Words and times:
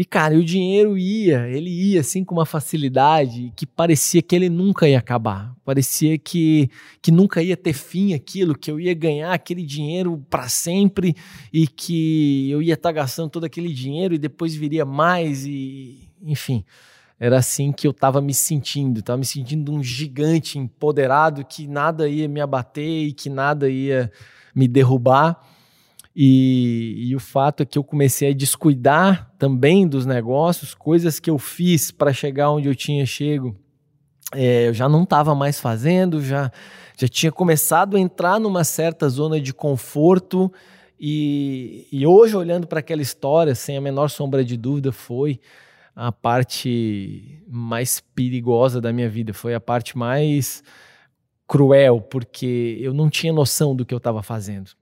E, 0.00 0.04
cara, 0.06 0.34
o 0.34 0.42
dinheiro 0.42 0.96
ia, 0.96 1.46
ele 1.46 1.68
ia 1.68 2.00
assim 2.00 2.24
com 2.24 2.34
uma 2.34 2.46
facilidade 2.46 3.52
que 3.54 3.66
parecia 3.66 4.22
que 4.22 4.34
ele 4.34 4.48
nunca 4.48 4.88
ia 4.88 4.98
acabar. 4.98 5.54
Parecia 5.62 6.16
que, 6.16 6.70
que 7.02 7.12
nunca 7.12 7.42
ia 7.42 7.54
ter 7.54 7.74
fim 7.74 8.14
aquilo, 8.14 8.56
que 8.56 8.70
eu 8.70 8.80
ia 8.80 8.94
ganhar 8.94 9.30
aquele 9.30 9.62
dinheiro 9.62 10.24
para 10.30 10.48
sempre 10.48 11.14
e 11.52 11.66
que 11.66 12.48
eu 12.50 12.62
ia 12.62 12.72
estar 12.72 12.88
tá 12.88 12.92
gastando 12.94 13.28
todo 13.28 13.44
aquele 13.44 13.70
dinheiro 13.74 14.14
e 14.14 14.18
depois 14.18 14.54
viria 14.54 14.86
mais 14.86 15.44
e, 15.44 16.08
enfim. 16.22 16.64
Era 17.18 17.36
assim 17.36 17.70
que 17.70 17.86
eu 17.86 17.90
estava 17.90 18.22
me 18.22 18.32
sentindo, 18.32 19.00
estava 19.00 19.18
me 19.18 19.26
sentindo 19.26 19.70
um 19.70 19.82
gigante 19.82 20.58
empoderado 20.58 21.44
que 21.44 21.66
nada 21.66 22.08
ia 22.08 22.26
me 22.26 22.40
abater 22.40 23.08
e 23.08 23.12
que 23.12 23.28
nada 23.28 23.68
ia 23.68 24.10
me 24.54 24.66
derrubar. 24.66 25.38
E, 26.22 27.08
e, 27.08 27.16
o 27.16 27.18
fato 27.18 27.62
é 27.62 27.66
que 27.66 27.78
eu 27.78 27.82
comecei 27.82 28.28
a 28.28 28.34
descuidar 28.34 29.32
também 29.38 29.88
dos 29.88 30.04
negócios, 30.04 30.74
coisas 30.74 31.18
que 31.18 31.30
eu 31.30 31.38
fiz 31.38 31.90
para 31.90 32.12
chegar 32.12 32.50
onde 32.50 32.68
eu 32.68 32.74
tinha 32.74 33.06
chego, 33.06 33.56
é, 34.34 34.68
eu 34.68 34.74
já 34.74 34.86
não 34.86 35.04
estava 35.04 35.34
mais 35.34 35.58
fazendo, 35.58 36.22
já, 36.22 36.52
já 36.94 37.08
tinha 37.08 37.32
começado 37.32 37.96
a 37.96 38.00
entrar 38.00 38.38
numa 38.38 38.64
certa 38.64 39.08
zona 39.08 39.40
de 39.40 39.54
conforto. 39.54 40.52
E, 41.00 41.88
e 41.90 42.06
hoje, 42.06 42.36
olhando 42.36 42.66
para 42.66 42.80
aquela 42.80 43.00
história, 43.00 43.54
sem 43.54 43.78
a 43.78 43.80
menor 43.80 44.10
sombra 44.10 44.44
de 44.44 44.58
dúvida, 44.58 44.92
foi 44.92 45.40
a 45.96 46.12
parte 46.12 47.42
mais 47.48 47.98
perigosa 48.14 48.78
da 48.78 48.92
minha 48.92 49.08
vida, 49.08 49.32
foi 49.32 49.54
a 49.54 49.60
parte 49.60 49.96
mais 49.96 50.62
cruel, 51.48 51.98
porque 51.98 52.76
eu 52.78 52.92
não 52.92 53.08
tinha 53.08 53.32
noção 53.32 53.74
do 53.74 53.86
que 53.86 53.94
eu 53.94 53.98
estava 53.98 54.22
fazendo. 54.22 54.78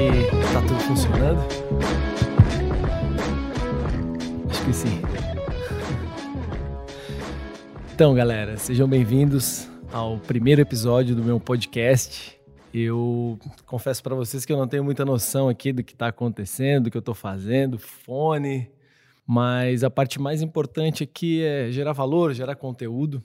Que 0.00 0.52
tá 0.54 0.62
tudo 0.66 0.80
funcionando? 0.80 1.40
Acho 4.48 4.64
que 4.64 4.72
sim. 4.72 5.02
Então, 7.94 8.14
galera, 8.14 8.56
sejam 8.56 8.88
bem-vindos 8.88 9.68
ao 9.92 10.18
primeiro 10.18 10.62
episódio 10.62 11.14
do 11.14 11.22
meu 11.22 11.38
podcast. 11.38 12.34
Eu 12.72 13.38
confesso 13.66 14.02
para 14.02 14.14
vocês 14.14 14.46
que 14.46 14.52
eu 14.52 14.56
não 14.56 14.66
tenho 14.66 14.82
muita 14.82 15.04
noção 15.04 15.50
aqui 15.50 15.70
do 15.70 15.84
que 15.84 15.92
está 15.92 16.06
acontecendo, 16.08 16.84
do 16.84 16.90
que 16.90 16.96
eu 16.96 17.00
estou 17.00 17.14
fazendo, 17.14 17.78
fone, 17.78 18.70
mas 19.26 19.84
a 19.84 19.90
parte 19.90 20.18
mais 20.18 20.40
importante 20.40 21.04
aqui 21.04 21.42
é 21.42 21.70
gerar 21.70 21.92
valor, 21.92 22.32
gerar 22.32 22.54
conteúdo. 22.54 23.22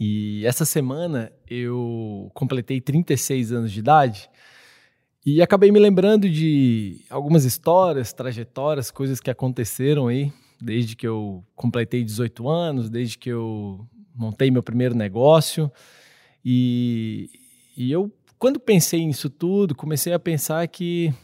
E 0.00 0.42
essa 0.46 0.64
semana 0.64 1.30
eu 1.50 2.30
completei 2.32 2.80
36 2.80 3.52
anos 3.52 3.70
de 3.70 3.80
idade 3.80 4.30
e 5.24 5.40
acabei 5.40 5.70
me 5.70 5.78
lembrando 5.78 6.28
de 6.28 7.00
algumas 7.08 7.44
histórias, 7.44 8.12
trajetórias, 8.12 8.90
coisas 8.90 9.20
que 9.20 9.30
aconteceram 9.30 10.08
aí, 10.08 10.32
desde 10.60 10.96
que 10.96 11.06
eu 11.06 11.44
completei 11.54 12.02
18 12.02 12.48
anos, 12.48 12.90
desde 12.90 13.16
que 13.16 13.28
eu 13.28 13.86
montei 14.12 14.50
meu 14.50 14.64
primeiro 14.64 14.96
negócio. 14.96 15.70
E, 16.44 17.30
e 17.76 17.92
eu, 17.92 18.12
quando 18.36 18.58
pensei 18.58 19.06
nisso 19.06 19.30
tudo, 19.30 19.76
comecei 19.76 20.12
a 20.12 20.18
pensar 20.18 20.66
que, 20.66 21.14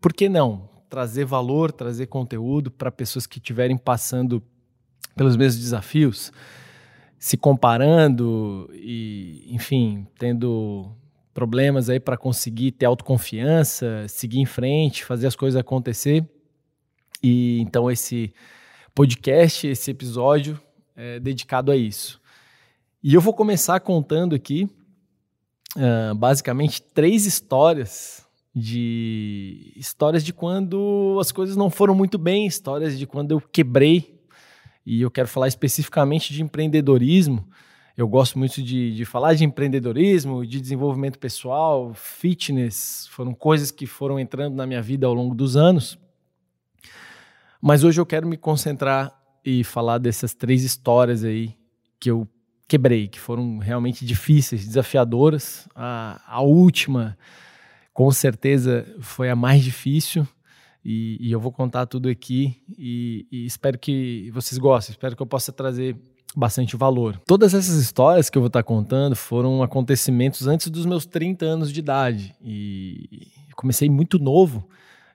por 0.00 0.12
que 0.12 0.28
não? 0.28 0.68
Trazer 0.90 1.24
valor, 1.24 1.70
trazer 1.70 2.06
conteúdo 2.06 2.72
para 2.72 2.90
pessoas 2.90 3.24
que 3.24 3.38
estiverem 3.38 3.76
passando 3.76 4.42
pelos 5.14 5.36
mesmos 5.36 5.62
desafios, 5.62 6.32
se 7.20 7.36
comparando 7.36 8.68
e, 8.74 9.46
enfim, 9.48 10.08
tendo 10.18 10.90
problemas 11.34 11.90
aí 11.90 11.98
para 11.98 12.16
conseguir 12.16 12.70
ter 12.70 12.86
autoconfiança, 12.86 14.06
seguir 14.08 14.38
em 14.38 14.46
frente, 14.46 15.04
fazer 15.04 15.26
as 15.26 15.34
coisas 15.34 15.60
acontecer. 15.60 16.24
E 17.22 17.60
então 17.60 17.90
esse 17.90 18.32
podcast, 18.94 19.66
esse 19.66 19.90
episódio 19.90 20.58
é 20.96 21.18
dedicado 21.18 21.72
a 21.72 21.76
isso. 21.76 22.20
E 23.02 23.12
eu 23.12 23.20
vou 23.20 23.34
começar 23.34 23.80
contando 23.80 24.34
aqui 24.34 24.68
uh, 25.76 26.14
basicamente 26.14 26.80
três 26.80 27.26
histórias 27.26 28.24
de 28.54 29.72
histórias 29.74 30.24
de 30.24 30.32
quando 30.32 31.18
as 31.20 31.32
coisas 31.32 31.56
não 31.56 31.68
foram 31.68 31.94
muito 31.94 32.16
bem, 32.16 32.46
histórias 32.46 32.96
de 32.96 33.06
quando 33.06 33.32
eu 33.32 33.40
quebrei. 33.40 34.14
E 34.86 35.02
eu 35.02 35.10
quero 35.10 35.26
falar 35.26 35.48
especificamente 35.48 36.32
de 36.32 36.42
empreendedorismo 36.42 37.48
eu 37.96 38.08
gosto 38.08 38.38
muito 38.38 38.60
de, 38.60 38.94
de 38.94 39.04
falar 39.04 39.34
de 39.34 39.44
empreendedorismo, 39.44 40.44
de 40.44 40.60
desenvolvimento 40.60 41.18
pessoal, 41.18 41.94
fitness, 41.94 43.06
foram 43.10 43.32
coisas 43.32 43.70
que 43.70 43.86
foram 43.86 44.18
entrando 44.18 44.56
na 44.56 44.66
minha 44.66 44.82
vida 44.82 45.06
ao 45.06 45.14
longo 45.14 45.34
dos 45.34 45.56
anos. 45.56 45.96
Mas 47.60 47.84
hoje 47.84 48.00
eu 48.00 48.06
quero 48.06 48.26
me 48.26 48.36
concentrar 48.36 49.16
e 49.44 49.62
falar 49.62 49.98
dessas 49.98 50.34
três 50.34 50.64
histórias 50.64 51.22
aí 51.22 51.56
que 52.00 52.10
eu 52.10 52.28
quebrei, 52.66 53.06
que 53.06 53.20
foram 53.20 53.58
realmente 53.58 54.04
difíceis, 54.04 54.66
desafiadoras. 54.66 55.68
A, 55.74 56.20
a 56.26 56.40
última, 56.42 57.16
com 57.92 58.10
certeza, 58.10 58.84
foi 59.00 59.30
a 59.30 59.36
mais 59.36 59.62
difícil. 59.62 60.26
E, 60.84 61.16
e 61.20 61.32
eu 61.32 61.40
vou 61.40 61.52
contar 61.52 61.86
tudo 61.86 62.08
aqui 62.08 62.60
e, 62.76 63.26
e 63.32 63.46
espero 63.46 63.78
que 63.78 64.30
vocês 64.32 64.58
gostem, 64.58 64.92
espero 64.92 65.16
que 65.16 65.22
eu 65.22 65.26
possa 65.26 65.50
trazer 65.50 65.96
bastante 66.34 66.76
valor. 66.76 67.20
Todas 67.26 67.54
essas 67.54 67.76
histórias 67.76 68.28
que 68.28 68.36
eu 68.36 68.42
vou 68.42 68.48
estar 68.48 68.62
contando 68.62 69.14
foram 69.14 69.62
acontecimentos 69.62 70.46
antes 70.46 70.68
dos 70.68 70.84
meus 70.84 71.06
30 71.06 71.44
anos 71.44 71.72
de 71.72 71.80
idade. 71.80 72.34
E 72.42 73.28
comecei 73.54 73.88
muito 73.88 74.18
novo. 74.18 74.68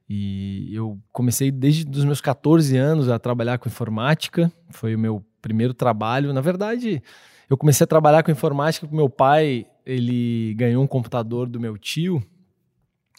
E 0.09 0.73
eu 0.73 0.99
comecei 1.11 1.51
desde 1.51 1.87
os 1.89 2.03
meus 2.03 2.19
14 2.21 2.75
anos 2.75 3.09
a 3.09 3.19
trabalhar 3.19 3.59
com 3.59 3.69
informática. 3.69 4.51
Foi 4.69 4.95
o 4.95 4.99
meu 4.99 5.23
primeiro 5.41 5.73
trabalho. 5.73 6.33
Na 6.33 6.41
verdade, 6.41 7.03
eu 7.49 7.57
comecei 7.57 7.83
a 7.83 7.87
trabalhar 7.87 8.23
com 8.23 8.31
informática 8.31 8.87
porque 8.87 8.95
meu 8.95 9.09
pai, 9.09 9.67
ele 9.85 10.53
ganhou 10.55 10.83
um 10.83 10.87
computador 10.87 11.47
do 11.47 11.59
meu 11.59 11.77
tio. 11.77 12.23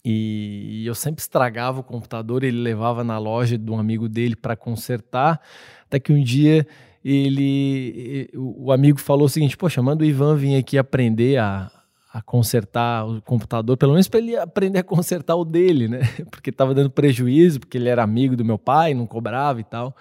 E 0.04 0.84
eu 0.86 0.94
sempre 0.94 1.20
estragava 1.20 1.80
o 1.80 1.84
computador, 1.84 2.42
ele 2.42 2.58
levava 2.58 3.04
na 3.04 3.18
loja 3.18 3.58
de 3.58 3.70
um 3.70 3.78
amigo 3.78 4.08
dele 4.08 4.34
para 4.34 4.56
consertar, 4.56 5.40
até 5.84 6.00
que 6.00 6.10
um 6.10 6.22
dia 6.22 6.66
ele, 7.04 8.30
o 8.34 8.70
amigo 8.70 9.00
falou 9.00 9.24
o 9.24 9.28
seguinte: 9.28 9.56
Poxa, 9.56 9.82
manda 9.82 10.04
o 10.04 10.06
Ivan 10.06 10.36
vir 10.36 10.56
aqui 10.56 10.76
aprender 10.76 11.38
a, 11.38 11.70
a 12.12 12.20
consertar 12.20 13.06
o 13.06 13.22
computador, 13.22 13.76
pelo 13.76 13.92
menos 13.92 14.08
para 14.08 14.20
ele 14.20 14.36
aprender 14.36 14.80
a 14.80 14.84
consertar 14.84 15.36
o 15.36 15.44
dele, 15.44 15.88
né? 15.88 16.00
Porque 16.30 16.50
estava 16.50 16.74
dando 16.74 16.90
prejuízo, 16.90 17.60
porque 17.60 17.78
ele 17.78 17.88
era 17.88 18.02
amigo 18.02 18.36
do 18.36 18.44
meu 18.44 18.58
pai, 18.58 18.92
não 18.92 19.06
cobrava 19.06 19.60
e 19.60 19.64
tal. 19.64 19.96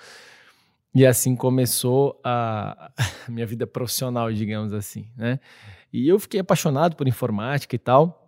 E 0.93 1.05
assim 1.05 1.35
começou 1.35 2.19
a, 2.23 2.91
a 3.27 3.31
minha 3.31 3.45
vida 3.45 3.65
profissional, 3.65 4.31
digamos 4.33 4.73
assim, 4.73 5.07
né? 5.15 5.39
E 5.93 6.07
eu 6.07 6.19
fiquei 6.19 6.39
apaixonado 6.39 6.95
por 6.95 7.07
informática 7.07 7.75
e 7.75 7.79
tal. 7.79 8.27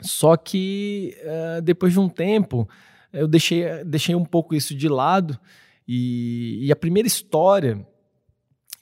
Só 0.00 0.36
que 0.36 1.16
uh, 1.22 1.62
depois 1.62 1.92
de 1.92 2.00
um 2.00 2.08
tempo, 2.08 2.68
eu 3.12 3.26
deixei, 3.26 3.84
deixei 3.84 4.14
um 4.14 4.24
pouco 4.24 4.54
isso 4.54 4.74
de 4.74 4.88
lado. 4.88 5.38
E, 5.86 6.60
e 6.66 6.72
a 6.72 6.76
primeira 6.76 7.06
história 7.06 7.86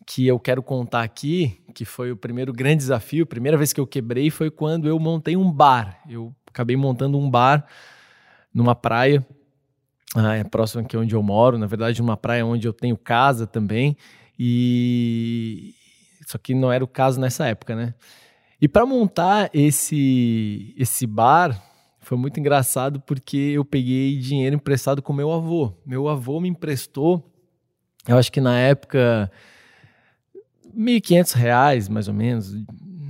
que 0.07 0.27
eu 0.27 0.39
quero 0.39 0.63
contar 0.63 1.03
aqui, 1.03 1.61
que 1.75 1.85
foi 1.85 2.13
o 2.13 2.17
primeiro 2.17 2.53
grande 2.53 2.79
desafio, 2.79 3.25
a 3.25 3.27
primeira 3.27 3.57
vez 3.57 3.73
que 3.73 3.81
eu 3.81 3.87
quebrei 3.87 4.31
foi 4.31 4.51
quando 4.51 4.89
eu 4.89 4.99
montei 4.99 5.37
um 5.37 5.51
bar. 5.51 6.01
Eu 6.09 6.35
acabei 6.47 6.77
montando 6.77 7.19
um 7.19 7.31
bar 7.31 7.67
numa 8.53 8.75
praia, 8.75 9.27
ah, 10.15 10.37
é 10.37 10.45
próximo 10.45 10.83
aqui 10.83 10.97
onde 10.97 11.15
eu 11.15 11.23
moro, 11.23 11.57
na 11.57 11.67
verdade, 11.67 12.01
numa 12.01 12.17
praia 12.17 12.45
onde 12.45 12.67
eu 12.67 12.73
tenho 12.73 12.97
casa 12.97 13.47
também. 13.47 13.97
E 14.39 15.75
só 16.27 16.39
que 16.39 16.55
não 16.55 16.71
era 16.73 16.85
o 16.85 16.89
caso 16.89 17.21
nessa 17.21 17.47
época, 17.47 17.75
né? 17.75 17.95
E 18.61 18.69
para 18.69 18.87
montar 18.87 19.51
esse 19.53 20.75
esse 20.77 21.07
bar 21.07 21.61
foi 21.99 22.19
muito 22.19 22.39
engraçado 22.39 23.01
porque 23.01 23.37
eu 23.37 23.65
peguei 23.65 24.19
dinheiro 24.19 24.57
emprestado 24.57 25.01
com 25.01 25.13
meu 25.13 25.33
avô. 25.33 25.73
Meu 25.87 26.09
avô 26.09 26.41
me 26.41 26.49
emprestou, 26.49 27.33
eu 28.07 28.19
acho 28.19 28.31
que 28.31 28.41
na 28.41 28.59
época 28.59 29.31
1.500 30.77 31.33
reais, 31.35 31.89
mais 31.89 32.09
ou 32.09 32.15
menos. 32.15 32.55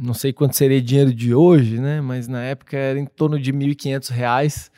Não 0.03 0.15
sei 0.15 0.33
quanto 0.33 0.57
seria 0.57 0.81
dinheiro 0.81 1.15
de 1.15 1.35
hoje, 1.35 1.79
né? 1.79 2.01
Mas 2.01 2.27
na 2.29 2.43
época 2.43 2.77
era 2.77 2.99
em 2.99 3.07
torno 3.07 3.39
de 3.39 3.53
1.500 3.53 4.11
reais 4.11 4.71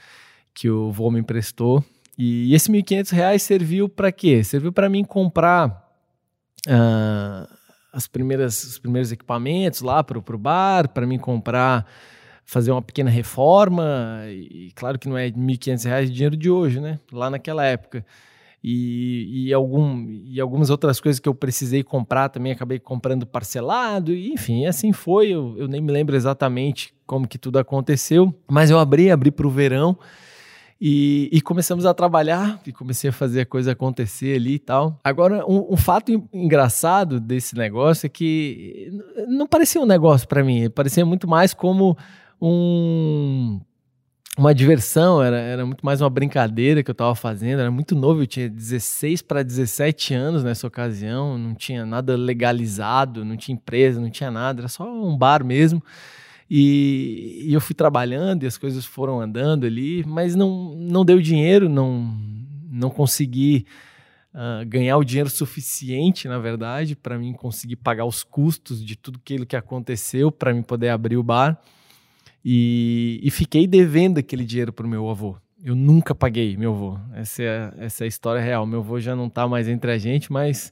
que 0.53 0.69
o 0.71 0.93
vô 0.93 1.11
me 1.11 1.21
emprestou. 1.21 1.85
E 2.17 2.55
esse 2.55 2.71
1.500 2.71 3.11
reais 3.11 3.43
serviu 3.43 3.89
para 3.89 4.13
quê? 4.13 4.45
Serviu 4.45 4.73
para 4.73 4.89
mim 4.89 5.03
comprar 5.03 5.69
uh, 6.69 7.53
as 7.93 8.07
primeiras, 8.07 8.63
os 8.63 8.79
primeiros 8.79 9.11
equipamentos 9.11 9.81
lá 9.81 10.05
para 10.05 10.19
o 10.19 10.39
bar, 10.39 10.89
para 10.89 11.07
mim 11.07 11.19
comprar, 11.19 11.87
fazer 12.45 12.71
uma 12.71 12.83
pequena 12.83 13.11
reforma. 13.11 14.23
E 14.29 14.71
claro 14.75 14.99
que 14.99 15.09
não 15.09 15.19
é 15.19 15.31
1.500 15.31 15.85
reais 15.85 16.09
de 16.09 16.15
dinheiro 16.15 16.37
de 16.37 16.51
hoje, 16.51 16.81
né? 16.81 17.01
Lá 17.13 17.29
naquela 17.31 17.65
época. 17.65 18.05
E, 18.67 19.49
e, 19.49 19.53
algum, 19.53 20.07
e 20.09 20.41
algumas 20.41 20.71
outras 20.71 20.99
coisas 20.99 21.21
que 21.21 21.29
eu 21.29 21.35
precisei 21.35 21.83
comprar 21.83 22.31
também 22.31 22.51
acabei 22.51 22.79
comprando 22.79 23.27
parcelado, 23.27 24.11
e, 24.11 24.33
enfim, 24.33 24.65
assim 24.65 24.91
foi. 24.91 25.29
Eu, 25.29 25.55
eu 25.59 25.69
nem 25.69 25.83
me 25.83 25.93
lembro 25.93 26.17
exatamente 26.17 26.95
como 27.07 27.29
que 27.29 27.37
tudo 27.37 27.59
aconteceu, 27.59 28.35
mas 28.51 28.71
eu 28.71 28.79
abri, 28.79 29.11
abri 29.11 29.31
para 29.31 29.47
o 29.47 29.51
verão. 29.51 29.99
E, 30.81 31.29
e, 31.31 31.43
começamos 31.43 31.85
a 31.85 31.93
trabalhar 31.93 32.59
e 32.67 32.73
comecei 32.73 33.11
a 33.11 33.13
fazer 33.13 33.43
a 33.43 33.47
coisa 33.47 33.73
acontecer 33.73 34.35
ali 34.37 34.55
e 34.55 34.59
tal. 34.59 34.99
Agora, 35.05 35.45
um, 35.47 35.75
um 35.75 35.77
fato 35.77 36.11
engraçado 36.33 37.21
desse 37.21 37.55
negócio 37.55 38.07
é 38.07 38.09
que 38.09 38.91
não 39.29 39.47
parecia 39.47 39.81
um 39.81 39.87
negócio 39.87 40.27
para 40.27 40.43
mim, 40.43 40.71
parecia 40.71 41.05
muito 41.05 41.29
mais 41.29 41.53
como 41.53 41.97
um 42.41 43.61
uma 44.37 44.53
diversão, 44.53 45.23
era, 45.23 45.39
era 45.39 45.65
muito 45.65 45.87
mais 45.87 46.01
uma 46.01 46.11
brincadeira 46.11 46.83
que 46.83 46.91
eu 46.91 46.93
estava 46.95 47.15
fazendo, 47.15 47.61
era 47.61 47.71
muito 47.71 47.95
novo, 47.95 48.23
eu 48.23 48.27
tinha 48.27 48.49
16 48.49 49.23
para 49.23 49.45
17 49.45 50.13
anos 50.13 50.43
nessa 50.43 50.67
ocasião, 50.67 51.39
não 51.39 51.55
tinha 51.55 51.87
nada 51.87 52.17
legalizado, 52.17 53.25
não 53.25 53.37
tinha 53.37 53.55
empresa, 53.55 54.01
não 54.01 54.11
tinha 54.11 54.33
nada, 54.33 54.63
era 54.63 54.69
só 54.69 54.85
um 54.85 55.17
bar 55.17 55.45
mesmo. 55.45 55.83
E, 56.51 57.45
e, 57.47 57.55
eu 57.55 57.61
fui 57.61 57.75
trabalhando 57.75 58.43
e 58.43 58.47
as 58.47 58.59
coisas 58.59 58.85
foram 58.85 59.21
andando 59.21 59.67
ali, 59.67 60.05
mas 60.05 60.35
não, 60.35 60.75
não 60.75 61.05
deu 61.05 61.21
dinheiro, 61.21 61.69
não, 61.69 62.15
não 62.71 62.91
consegui 62.91 63.65
uh, 64.35 64.67
ganhar 64.67 64.97
o 64.99 65.05
dinheiro 65.05 65.31
suficiente, 65.31 66.29
na 66.29 66.39
verdade, 66.39 66.97
para 66.97 67.17
mim 67.19 67.33
conseguir 67.33 67.77
pagar 67.77 68.05
os 68.05 68.23
custos 68.23 68.85
de 68.85 68.97
tudo 68.97 69.19
aquilo 69.23 69.47
que 69.47 69.57
aconteceu 69.57 70.31
para 70.31 70.53
mim 70.53 70.63
poder 70.63 70.91
abrir 70.91 71.17
o 71.17 71.23
bar. 71.23 71.59
E, 72.45 73.21
e 73.23 73.31
fiquei 73.31 73.67
devendo 73.67 74.19
aquele 74.19 74.45
dinheiro 74.45 74.73
para 74.73 74.87
o 74.87 74.89
meu 74.89 75.09
avô. 75.09 75.37
Eu 75.65 75.75
nunca 75.75 76.15
paguei 76.15 76.57
meu 76.57 76.73
avô. 76.73 76.99
Essa 77.15 77.43
é, 77.43 77.73
essa 77.79 78.05
é 78.05 78.07
a 78.07 78.09
história 78.09 78.41
real. 78.43 78.67
Meu 78.67 78.81
avô 78.81 79.01
já 79.01 79.17
não 79.17 79.29
está 79.29 79.49
mais 79.49 79.67
entre 79.67 79.91
a 79.91 79.97
gente, 79.97 80.31
mas 80.31 80.71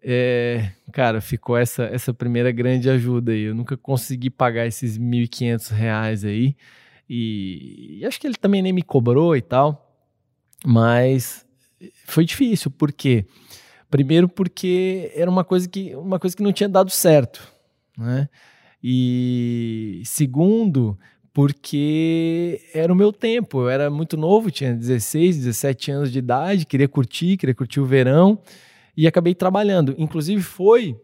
é, 0.00 0.70
cara, 0.92 1.20
ficou 1.20 1.56
essa, 1.56 1.84
essa 1.84 2.14
primeira 2.14 2.52
grande 2.52 2.88
ajuda 2.88 3.32
aí. 3.32 3.42
Eu 3.42 3.54
nunca 3.54 3.76
consegui 3.76 4.30
pagar 4.30 4.66
esses 4.66 4.96
1.500 4.98 5.70
reais 5.70 6.24
aí. 6.24 6.54
E, 7.10 7.98
e, 7.98 8.06
acho 8.06 8.20
que 8.20 8.26
ele 8.26 8.36
também 8.36 8.62
nem 8.62 8.72
me 8.72 8.82
cobrou 8.82 9.34
e 9.34 9.42
tal. 9.42 9.80
Mas 10.64 11.44
foi 12.06 12.24
difícil, 12.24 12.70
por 12.70 12.92
quê? 12.92 13.26
Primeiro 13.90 14.28
porque 14.28 15.10
era 15.14 15.30
uma 15.30 15.44
coisa 15.44 15.68
que, 15.68 15.94
uma 15.96 16.18
coisa 16.18 16.36
que 16.36 16.42
não 16.42 16.52
tinha 16.52 16.68
dado 16.68 16.90
certo, 16.90 17.52
né? 17.98 18.28
E 18.86 20.02
segundo, 20.04 20.98
porque 21.32 22.60
era 22.74 22.92
o 22.92 22.96
meu 22.96 23.10
tempo. 23.10 23.62
Eu 23.62 23.70
era 23.70 23.88
muito 23.88 24.14
novo, 24.14 24.50
tinha 24.50 24.74
16, 24.74 25.38
17 25.38 25.90
anos 25.90 26.12
de 26.12 26.18
idade, 26.18 26.66
queria 26.66 26.86
curtir, 26.86 27.38
queria 27.38 27.54
curtir 27.54 27.80
o 27.80 27.86
verão 27.86 28.38
e 28.94 29.06
acabei 29.06 29.34
trabalhando. 29.34 29.94
Inclusive, 29.96 30.42
foi 30.42 31.00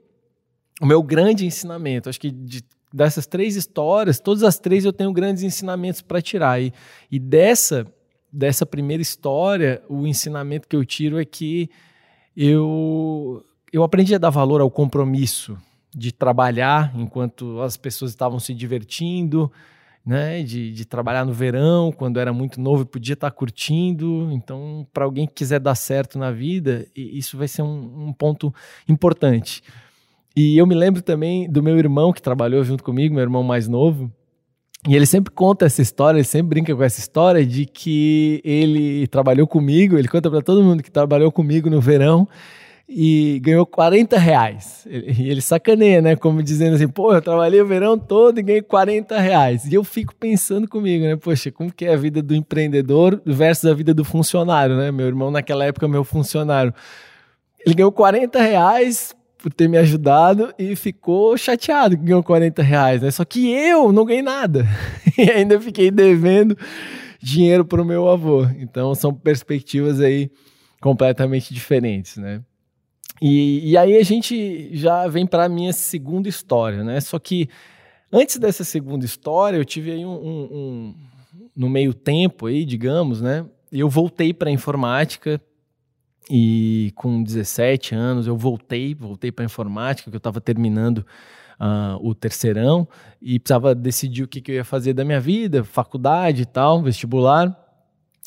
o 0.78 0.84
meu 0.84 1.02
grande 1.02 1.46
ensinamento. 1.46 2.10
Acho 2.10 2.20
que 2.20 2.30
de, 2.30 2.62
dessas 2.92 3.26
três 3.26 3.56
histórias, 3.56 4.20
todas 4.20 4.42
as 4.42 4.58
três 4.58 4.84
eu 4.84 4.92
tenho 4.92 5.10
grandes 5.10 5.42
ensinamentos 5.42 6.02
para 6.02 6.20
tirar. 6.20 6.60
E, 6.60 6.74
e 7.10 7.18
dessa, 7.18 7.86
dessa 8.30 8.66
primeira 8.66 9.00
história, 9.00 9.82
o 9.88 10.06
ensinamento 10.06 10.68
que 10.68 10.76
eu 10.76 10.84
tiro 10.84 11.18
é 11.18 11.24
que 11.24 11.70
eu, 12.36 13.42
eu 13.72 13.82
aprendi 13.82 14.14
a 14.14 14.18
dar 14.18 14.28
valor 14.28 14.60
ao 14.60 14.70
compromisso 14.70 15.56
de 15.94 16.12
trabalhar 16.12 16.92
enquanto 16.94 17.60
as 17.60 17.76
pessoas 17.76 18.12
estavam 18.12 18.38
se 18.38 18.54
divertindo, 18.54 19.50
né, 20.04 20.42
de, 20.42 20.72
de, 20.72 20.84
trabalhar 20.84 21.24
no 21.24 21.32
verão, 21.32 21.92
quando 21.92 22.18
era 22.18 22.32
muito 22.32 22.60
novo 22.60 22.82
e 22.82 22.86
podia 22.86 23.14
estar 23.14 23.30
curtindo. 23.30 24.30
Então, 24.32 24.86
para 24.92 25.04
alguém 25.04 25.26
que 25.26 25.34
quiser 25.34 25.60
dar 25.60 25.74
certo 25.74 26.18
na 26.18 26.30
vida, 26.30 26.86
isso 26.96 27.36
vai 27.36 27.48
ser 27.48 27.62
um, 27.62 28.08
um, 28.08 28.12
ponto 28.12 28.54
importante. 28.88 29.62
E 30.34 30.56
eu 30.56 30.66
me 30.66 30.74
lembro 30.74 31.02
também 31.02 31.50
do 31.50 31.62
meu 31.62 31.76
irmão 31.78 32.12
que 32.12 32.22
trabalhou 32.22 32.64
junto 32.64 32.82
comigo, 32.82 33.14
meu 33.14 33.22
irmão 33.22 33.42
mais 33.42 33.68
novo. 33.68 34.10
E 34.88 34.96
ele 34.96 35.04
sempre 35.04 35.30
conta 35.30 35.66
essa 35.66 35.82
história, 35.82 36.16
ele 36.16 36.24
sempre 36.24 36.48
brinca 36.48 36.74
com 36.74 36.82
essa 36.82 37.00
história 37.00 37.44
de 37.44 37.66
que 37.66 38.40
ele 38.42 39.06
trabalhou 39.08 39.46
comigo, 39.46 39.98
ele 39.98 40.08
conta 40.08 40.30
para 40.30 40.40
todo 40.40 40.62
mundo 40.62 40.82
que 40.82 40.90
trabalhou 40.90 41.30
comigo 41.30 41.68
no 41.68 41.80
verão 41.82 42.26
e 42.92 43.38
ganhou 43.38 43.64
40 43.64 44.18
reais. 44.18 44.84
E 44.90 45.30
ele 45.30 45.40
sacaneia, 45.40 46.02
né? 46.02 46.16
Como 46.16 46.42
dizendo 46.42 46.74
assim, 46.74 46.88
pô, 46.88 47.14
eu 47.14 47.22
trabalhei 47.22 47.60
o 47.60 47.66
verão 47.66 47.96
todo 47.96 48.40
e 48.40 48.42
ganhei 48.42 48.62
40 48.62 49.16
reais. 49.20 49.64
E 49.64 49.74
eu 49.74 49.84
fico 49.84 50.12
pensando 50.12 50.66
comigo, 50.66 51.04
né? 51.04 51.14
Poxa, 51.14 51.52
como 51.52 51.72
que 51.72 51.84
é 51.84 51.92
a 51.92 51.96
vida 51.96 52.20
do 52.20 52.34
empreendedor 52.34 53.22
versus 53.24 53.70
a 53.70 53.74
vida 53.74 53.94
do 53.94 54.04
funcionário, 54.04 54.76
né? 54.76 54.90
Meu 54.90 55.06
irmão, 55.06 55.30
naquela 55.30 55.64
época, 55.64 55.86
meu 55.86 56.02
funcionário. 56.02 56.74
Ele 57.64 57.76
ganhou 57.76 57.92
40 57.92 58.42
reais 58.42 59.14
por 59.38 59.52
ter 59.52 59.68
me 59.68 59.78
ajudado 59.78 60.52
e 60.58 60.74
ficou 60.74 61.36
chateado 61.36 61.96
que 61.96 62.02
ganhou 62.02 62.24
40 62.24 62.60
reais, 62.60 63.02
né? 63.02 63.10
Só 63.12 63.24
que 63.24 63.52
eu 63.52 63.92
não 63.92 64.04
ganhei 64.04 64.22
nada. 64.22 64.66
e 65.16 65.30
ainda 65.30 65.60
fiquei 65.60 65.92
devendo 65.92 66.58
dinheiro 67.22 67.64
para 67.64 67.80
o 67.80 67.84
meu 67.84 68.08
avô. 68.08 68.44
Então, 68.58 68.96
são 68.96 69.14
perspectivas 69.14 70.00
aí 70.00 70.28
completamente 70.80 71.54
diferentes, 71.54 72.16
né? 72.16 72.42
E, 73.20 73.70
e 73.70 73.76
aí 73.76 73.96
a 73.96 74.02
gente 74.02 74.70
já 74.72 75.06
vem 75.06 75.26
para 75.26 75.44
a 75.44 75.48
minha 75.48 75.72
segunda 75.72 76.28
história, 76.28 76.82
né? 76.82 77.00
Só 77.00 77.18
que 77.18 77.48
antes 78.10 78.38
dessa 78.38 78.64
segunda 78.64 79.04
história, 79.04 79.56
eu 79.58 79.64
tive 79.64 79.92
aí 79.92 80.06
um, 80.06 80.14
um, 80.14 80.48
um 80.52 80.94
no 81.54 81.68
meio 81.68 81.92
tempo 81.92 82.46
aí, 82.46 82.64
digamos, 82.64 83.20
né? 83.20 83.44
Eu 83.70 83.88
voltei 83.88 84.32
para 84.32 84.50
informática 84.50 85.40
e 86.30 86.92
com 86.94 87.22
17 87.22 87.94
anos 87.94 88.26
eu 88.26 88.36
voltei, 88.36 88.94
voltei 88.94 89.30
para 89.30 89.44
informática, 89.44 90.10
que 90.10 90.16
eu 90.16 90.18
estava 90.18 90.40
terminando 90.40 90.98
uh, 91.60 91.98
o 92.00 92.14
terceirão 92.14 92.88
e 93.20 93.38
precisava 93.38 93.74
decidir 93.74 94.22
o 94.22 94.28
que, 94.28 94.40
que 94.40 94.52
eu 94.52 94.56
ia 94.56 94.64
fazer 94.64 94.94
da 94.94 95.04
minha 95.04 95.20
vida, 95.20 95.62
faculdade 95.62 96.42
e 96.42 96.46
tal, 96.46 96.82
vestibular. 96.82 97.56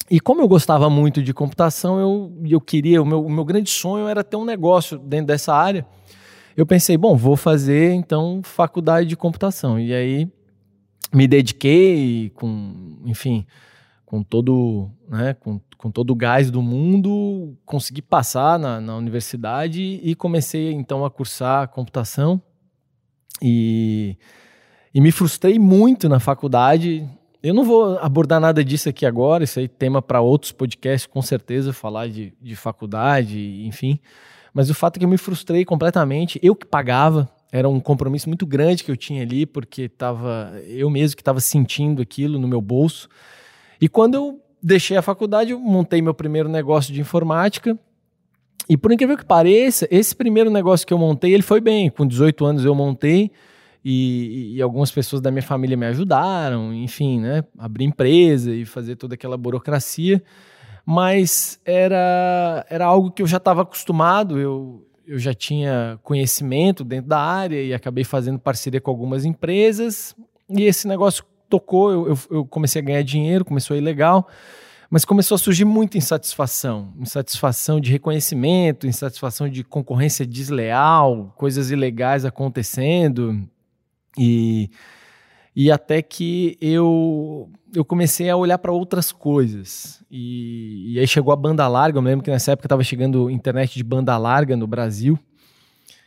E 0.09 0.19
como 0.19 0.41
eu 0.41 0.47
gostava 0.47 0.89
muito 0.89 1.23
de 1.23 1.33
computação, 1.33 1.99
eu, 1.99 2.33
eu 2.45 2.61
queria, 2.61 3.01
o 3.01 3.05
meu, 3.05 3.25
o 3.25 3.29
meu 3.29 3.45
grande 3.45 3.69
sonho 3.69 4.07
era 4.07 4.23
ter 4.23 4.35
um 4.35 4.45
negócio 4.45 4.97
dentro 4.99 5.27
dessa 5.27 5.53
área. 5.53 5.85
Eu 6.55 6.65
pensei, 6.65 6.97
bom, 6.97 7.15
vou 7.15 7.35
fazer 7.35 7.93
então 7.93 8.41
faculdade 8.43 9.07
de 9.07 9.15
computação. 9.15 9.79
E 9.79 9.93
aí 9.93 10.29
me 11.13 11.27
dediquei 11.27 12.31
com, 12.35 12.99
enfim, 13.05 13.45
com 14.05 14.21
todo, 14.21 14.91
né, 15.09 15.33
com, 15.35 15.59
com 15.77 15.89
todo 15.89 16.11
o 16.11 16.15
gás 16.15 16.51
do 16.51 16.61
mundo, 16.61 17.57
consegui 17.65 18.01
passar 18.01 18.59
na, 18.59 18.79
na 18.79 18.95
universidade 18.95 19.81
e 20.03 20.13
comecei 20.15 20.71
então 20.71 21.05
a 21.05 21.09
cursar 21.09 21.69
computação. 21.69 22.41
E, 23.41 24.17
e 24.93 25.01
me 25.01 25.11
frustrei 25.11 25.57
muito 25.57 26.07
na 26.07 26.19
faculdade, 26.19 27.09
eu 27.43 27.53
não 27.53 27.65
vou 27.65 27.99
abordar 27.99 28.39
nada 28.39 28.63
disso 28.63 28.87
aqui 28.87 29.05
agora, 29.05 29.43
isso 29.43 29.59
aí 29.59 29.65
é 29.65 29.67
tema 29.67 30.01
para 30.01 30.21
outros 30.21 30.53
podcasts, 30.53 31.05
com 31.05 31.21
certeza, 31.21 31.73
falar 31.73 32.07
de, 32.07 32.33
de 32.41 32.55
faculdade, 32.55 33.65
enfim. 33.65 33.99
Mas 34.53 34.69
o 34.69 34.73
fato 34.73 34.95
é 34.95 34.99
que 34.99 35.05
eu 35.05 35.09
me 35.09 35.17
frustrei 35.17 35.65
completamente, 35.65 36.39
eu 36.41 36.55
que 36.55 36.65
pagava, 36.65 37.29
era 37.51 37.67
um 37.67 37.81
compromisso 37.81 38.29
muito 38.29 38.45
grande 38.45 38.83
que 38.83 38.89
eu 38.89 38.95
tinha 38.95 39.21
ali, 39.21 39.45
porque 39.45 39.89
tava 39.89 40.53
eu 40.67 40.89
mesmo 40.89 41.17
que 41.17 41.21
estava 41.21 41.41
sentindo 41.41 42.01
aquilo 42.01 42.39
no 42.39 42.47
meu 42.47 42.61
bolso. 42.61 43.09
E 43.79 43.89
quando 43.89 44.15
eu 44.15 44.41
deixei 44.61 44.95
a 44.95 45.01
faculdade, 45.01 45.51
eu 45.51 45.59
montei 45.59 46.01
meu 46.01 46.13
primeiro 46.13 46.47
negócio 46.47 46.93
de 46.93 47.01
informática. 47.01 47.77
E 48.69 48.77
por 48.77 48.91
incrível 48.91 49.17
que 49.17 49.25
pareça, 49.25 49.85
esse 49.91 50.15
primeiro 50.15 50.49
negócio 50.49 50.87
que 50.87 50.93
eu 50.93 50.97
montei, 50.97 51.33
ele 51.33 51.43
foi 51.43 51.59
bem. 51.59 51.89
Com 51.89 52.07
18 52.07 52.45
anos 52.45 52.65
eu 52.65 52.73
montei 52.73 53.29
e, 53.83 54.55
e, 54.55 54.61
algumas 54.61 54.91
pessoas 54.91 55.21
da 55.21 55.29
minha 55.29 55.43
família 55.43 55.75
me 55.75 55.85
ajudaram, 55.85 56.73
enfim, 56.73 57.19
né? 57.19 57.43
Abrir 57.57 57.83
empresa 57.85 58.53
e 58.53 58.63
fazer 58.65 58.95
toda 58.95 59.15
aquela 59.15 59.37
burocracia. 59.37 60.23
Mas 60.85 61.59
era, 61.65 62.65
era 62.69 62.85
algo 62.85 63.11
que 63.11 63.21
eu 63.21 63.27
já 63.27 63.37
estava 63.37 63.63
acostumado, 63.63 64.39
eu, 64.39 64.87
eu 65.05 65.19
já 65.19 65.33
tinha 65.33 65.99
conhecimento 66.01 66.83
dentro 66.83 67.09
da 67.09 67.19
área 67.19 67.61
e 67.61 67.73
acabei 67.73 68.03
fazendo 68.03 68.39
parceria 68.39 68.79
com 68.79 68.89
algumas 68.89 69.25
empresas. 69.25 70.15
E 70.49 70.63
esse 70.63 70.87
negócio 70.87 71.25
tocou, 71.49 71.91
eu, 71.91 72.07
eu, 72.09 72.17
eu 72.31 72.45
comecei 72.45 72.81
a 72.81 72.85
ganhar 72.85 73.03
dinheiro, 73.03 73.43
começou 73.43 73.75
a 73.75 73.77
ir 73.77 73.81
legal 73.81 74.27
mas 74.93 75.05
começou 75.05 75.33
a 75.33 75.39
surgir 75.39 75.65
muita 75.65 75.97
insatisfação, 75.97 76.93
insatisfação 76.99 77.79
de 77.79 77.89
reconhecimento, 77.91 78.85
insatisfação 78.85 79.49
de 79.49 79.63
concorrência 79.63 80.23
desleal, 80.23 81.33
coisas 81.35 81.71
ilegais 81.71 82.25
acontecendo. 82.25 83.43
E, 84.17 84.69
e 85.55 85.71
até 85.71 86.01
que 86.01 86.57
eu, 86.59 87.49
eu 87.75 87.85
comecei 87.85 88.29
a 88.29 88.35
olhar 88.35 88.57
para 88.57 88.71
outras 88.71 89.11
coisas. 89.11 90.03
E, 90.09 90.93
e, 90.93 90.99
aí 90.99 91.07
chegou 91.07 91.31
a 91.31 91.35
banda 91.35 91.67
larga. 91.67 91.97
Eu 91.97 92.01
me 92.01 92.09
lembro 92.09 92.23
que 92.23 92.31
nessa 92.31 92.51
época 92.51 92.65
estava 92.65 92.83
chegando 92.83 93.29
internet 93.29 93.75
de 93.75 93.83
banda 93.83 94.17
larga 94.17 94.57
no 94.57 94.65
Brasil. 94.65 95.17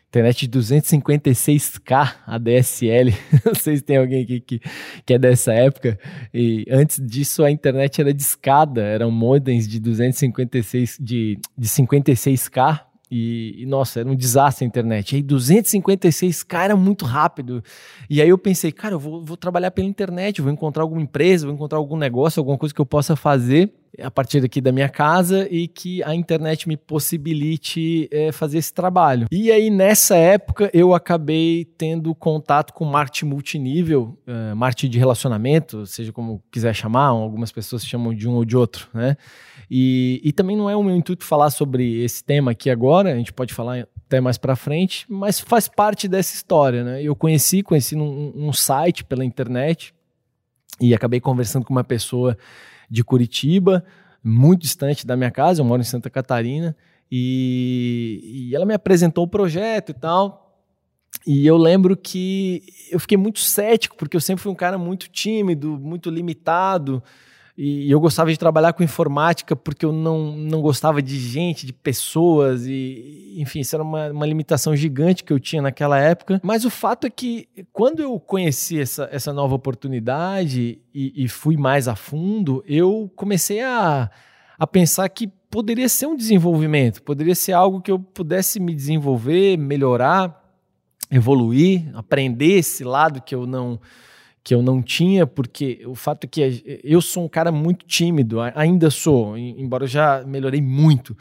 internet 0.08 0.48
de 0.48 0.58
256k 0.58 2.14
ADSL. 2.26 3.14
Não 3.46 3.54
sei 3.54 3.76
se 3.76 3.82
tem 3.82 3.98
alguém 3.98 4.24
aqui 4.24 4.40
que, 4.40 4.60
que 5.04 5.14
é 5.14 5.18
dessa 5.18 5.52
época. 5.52 5.98
E 6.34 6.66
antes 6.68 7.00
disso 7.00 7.44
a 7.44 7.50
internet 7.50 8.00
era 8.00 8.12
de 8.12 8.22
escada, 8.22 8.82
eram 8.82 9.10
modems 9.10 9.68
de 9.68 9.78
256 9.78 10.98
de, 11.00 11.38
de 11.56 11.68
56k 11.68 12.80
e, 13.10 13.62
e, 13.62 13.66
nossa, 13.66 14.00
era 14.00 14.08
um 14.08 14.16
desastre 14.16 14.64
a 14.64 14.68
internet. 14.68 15.12
E 15.12 15.16
aí 15.16 15.22
256k 15.22 16.58
era 16.58 16.76
muito 16.76 17.04
rápido. 17.04 17.62
E 18.10 18.20
aí 18.20 18.28
eu 18.28 18.38
pensei, 18.38 18.72
cara, 18.72 18.94
eu 18.94 18.98
vou, 18.98 19.24
vou 19.24 19.36
trabalhar 19.36 19.70
pela 19.70 19.86
internet, 19.86 20.42
vou 20.42 20.52
encontrar 20.52 20.82
alguma 20.82 21.00
empresa, 21.00 21.46
vou 21.46 21.54
encontrar 21.54 21.78
algum 21.78 21.96
negócio, 21.96 22.40
alguma 22.40 22.58
coisa 22.58 22.74
que 22.74 22.80
eu 22.80 22.86
possa 22.86 23.14
fazer 23.14 23.72
a 24.02 24.10
partir 24.10 24.40
daqui 24.40 24.60
da 24.60 24.72
minha 24.72 24.88
casa 24.88 25.48
e 25.50 25.66
que 25.66 26.02
a 26.02 26.14
internet 26.14 26.68
me 26.68 26.76
possibilite 26.76 28.08
é, 28.12 28.30
fazer 28.32 28.58
esse 28.58 28.72
trabalho. 28.72 29.26
E 29.30 29.50
aí 29.50 29.70
nessa 29.70 30.16
época 30.16 30.70
eu 30.72 30.94
acabei 30.94 31.64
tendo 31.78 32.14
contato 32.14 32.72
com 32.72 32.84
marketing 32.84 33.26
multinível, 33.26 34.18
uh, 34.26 34.54
marketing 34.54 34.90
de 34.90 34.98
relacionamento, 34.98 35.86
seja 35.86 36.12
como 36.12 36.42
quiser 36.50 36.74
chamar, 36.74 37.06
algumas 37.06 37.52
pessoas 37.52 37.86
chamam 37.86 38.14
de 38.14 38.28
um 38.28 38.34
ou 38.34 38.44
de 38.44 38.56
outro, 38.56 38.88
né? 38.92 39.16
E, 39.70 40.20
e 40.24 40.32
também 40.32 40.56
não 40.56 40.70
é 40.70 40.76
o 40.76 40.82
meu 40.82 40.94
intuito 40.94 41.24
falar 41.24 41.50
sobre 41.50 42.02
esse 42.02 42.22
tema 42.22 42.52
aqui 42.52 42.70
agora, 42.70 43.12
a 43.12 43.16
gente 43.16 43.32
pode 43.32 43.52
falar 43.52 43.86
até 44.06 44.20
mais 44.20 44.38
para 44.38 44.54
frente, 44.54 45.04
mas 45.08 45.40
faz 45.40 45.66
parte 45.66 46.06
dessa 46.06 46.34
história, 46.34 46.84
né? 46.84 47.02
Eu 47.02 47.16
conheci, 47.16 47.62
conheci 47.62 47.96
num, 47.96 48.52
site 48.52 49.04
pela 49.04 49.24
internet 49.24 49.92
e 50.80 50.94
acabei 50.94 51.20
conversando 51.20 51.64
com 51.64 51.72
uma 51.72 51.82
pessoa 51.82 52.38
de 52.88 53.02
Curitiba, 53.02 53.84
muito 54.22 54.62
distante 54.62 55.04
da 55.04 55.16
minha 55.16 55.30
casa, 55.30 55.60
eu 55.60 55.64
moro 55.64 55.82
em 55.82 55.84
Santa 55.84 56.08
Catarina, 56.08 56.76
e, 57.10 58.48
e 58.50 58.54
ela 58.54 58.64
me 58.64 58.74
apresentou 58.74 59.24
o 59.24 59.28
projeto 59.28 59.90
e 59.90 59.94
tal. 59.94 60.46
E 61.26 61.46
eu 61.46 61.56
lembro 61.56 61.96
que 61.96 62.62
eu 62.90 63.00
fiquei 63.00 63.16
muito 63.16 63.40
cético, 63.40 63.96
porque 63.96 64.16
eu 64.16 64.20
sempre 64.20 64.42
fui 64.42 64.52
um 64.52 64.56
cara 64.56 64.78
muito 64.78 65.08
tímido, 65.08 65.76
muito 65.78 66.10
limitado. 66.10 67.02
E 67.56 67.90
eu 67.90 67.98
gostava 67.98 68.30
de 68.30 68.38
trabalhar 68.38 68.74
com 68.74 68.82
informática 68.82 69.56
porque 69.56 69.86
eu 69.86 69.92
não, 69.92 70.32
não 70.36 70.60
gostava 70.60 71.00
de 71.00 71.18
gente, 71.18 71.64
de 71.64 71.72
pessoas, 71.72 72.66
e 72.66 73.34
enfim, 73.38 73.60
isso 73.60 73.74
era 73.74 73.82
uma, 73.82 74.10
uma 74.10 74.26
limitação 74.26 74.76
gigante 74.76 75.24
que 75.24 75.32
eu 75.32 75.40
tinha 75.40 75.62
naquela 75.62 75.98
época. 75.98 76.38
Mas 76.44 76.66
o 76.66 76.70
fato 76.70 77.06
é 77.06 77.10
que 77.10 77.48
quando 77.72 78.00
eu 78.00 78.20
conheci 78.20 78.78
essa, 78.78 79.08
essa 79.10 79.32
nova 79.32 79.54
oportunidade 79.54 80.78
e, 80.94 81.24
e 81.24 81.28
fui 81.28 81.56
mais 81.56 81.88
a 81.88 81.96
fundo, 81.96 82.62
eu 82.66 83.10
comecei 83.16 83.62
a, 83.62 84.10
a 84.58 84.66
pensar 84.66 85.08
que 85.08 85.26
poderia 85.50 85.88
ser 85.88 86.06
um 86.06 86.16
desenvolvimento, 86.16 87.02
poderia 87.02 87.34
ser 87.34 87.52
algo 87.52 87.80
que 87.80 87.90
eu 87.90 87.98
pudesse 87.98 88.60
me 88.60 88.74
desenvolver, 88.74 89.56
melhorar, 89.56 90.44
evoluir, 91.10 91.90
aprender 91.94 92.58
esse 92.58 92.84
lado 92.84 93.22
que 93.22 93.34
eu 93.34 93.46
não 93.46 93.80
que 94.46 94.54
eu 94.54 94.62
não 94.62 94.80
tinha, 94.80 95.26
porque 95.26 95.82
o 95.86 95.96
fato 95.96 96.22
é 96.22 96.28
que 96.28 96.80
eu 96.84 97.00
sou 97.00 97.24
um 97.24 97.28
cara 97.28 97.50
muito 97.50 97.84
tímido, 97.84 98.38
ainda 98.54 98.90
sou, 98.90 99.36
embora 99.36 99.82
eu 99.82 99.88
já 99.88 100.22
melhorei 100.24 100.62
muito. 100.62 101.16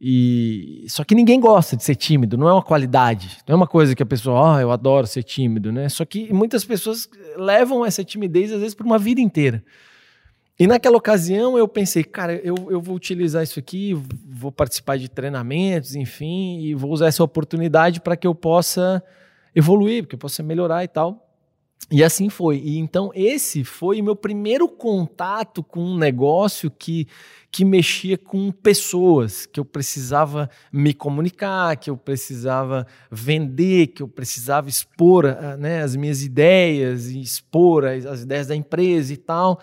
E 0.00 0.84
só 0.88 1.04
que 1.04 1.14
ninguém 1.14 1.38
gosta 1.38 1.76
de 1.76 1.84
ser 1.84 1.94
tímido, 1.94 2.36
não 2.36 2.48
é 2.48 2.52
uma 2.52 2.64
qualidade, 2.64 3.38
não 3.46 3.52
é 3.52 3.56
uma 3.56 3.68
coisa 3.68 3.94
que 3.94 4.02
a 4.02 4.06
pessoa, 4.06 4.40
ó, 4.40 4.56
oh, 4.56 4.58
eu 4.58 4.72
adoro 4.72 5.06
ser 5.06 5.22
tímido, 5.22 5.70
né? 5.70 5.88
Só 5.88 6.04
que 6.04 6.32
muitas 6.32 6.64
pessoas 6.64 7.08
levam 7.36 7.86
essa 7.86 8.02
timidez 8.02 8.52
às 8.52 8.58
vezes 8.58 8.74
por 8.74 8.84
uma 8.84 8.98
vida 8.98 9.20
inteira. 9.20 9.62
E 10.58 10.66
naquela 10.66 10.96
ocasião 10.96 11.56
eu 11.56 11.68
pensei, 11.68 12.02
cara, 12.02 12.34
eu, 12.34 12.56
eu 12.68 12.80
vou 12.80 12.96
utilizar 12.96 13.44
isso 13.44 13.60
aqui, 13.60 13.94
vou 14.28 14.50
participar 14.50 14.98
de 14.98 15.08
treinamentos, 15.08 15.94
enfim, 15.94 16.58
e 16.62 16.74
vou 16.74 16.90
usar 16.90 17.06
essa 17.06 17.22
oportunidade 17.22 18.00
para 18.00 18.16
que 18.16 18.26
eu 18.26 18.34
possa 18.34 19.00
evoluir, 19.54 20.02
porque 20.02 20.16
eu 20.16 20.18
possa 20.18 20.42
melhorar 20.42 20.82
e 20.82 20.88
tal. 20.88 21.25
E 21.90 22.02
assim 22.02 22.28
foi. 22.28 22.58
E 22.58 22.78
então 22.78 23.12
esse 23.14 23.62
foi 23.62 24.02
meu 24.02 24.16
primeiro 24.16 24.68
contato 24.68 25.62
com 25.62 25.80
um 25.80 25.96
negócio 25.96 26.68
que, 26.68 27.06
que 27.50 27.64
mexia 27.64 28.18
com 28.18 28.50
pessoas, 28.50 29.46
que 29.46 29.60
eu 29.60 29.64
precisava 29.64 30.50
me 30.72 30.92
comunicar, 30.92 31.76
que 31.76 31.88
eu 31.88 31.96
precisava 31.96 32.86
vender, 33.10 33.88
que 33.88 34.02
eu 34.02 34.08
precisava 34.08 34.68
expor 34.68 35.26
ah, 35.26 35.56
né, 35.56 35.82
as 35.82 35.94
minhas 35.94 36.24
ideias 36.24 37.08
e 37.08 37.20
expor 37.20 37.84
as, 37.84 38.04
as 38.04 38.22
ideias 38.22 38.48
da 38.48 38.56
empresa 38.56 39.12
e 39.12 39.16
tal. 39.16 39.60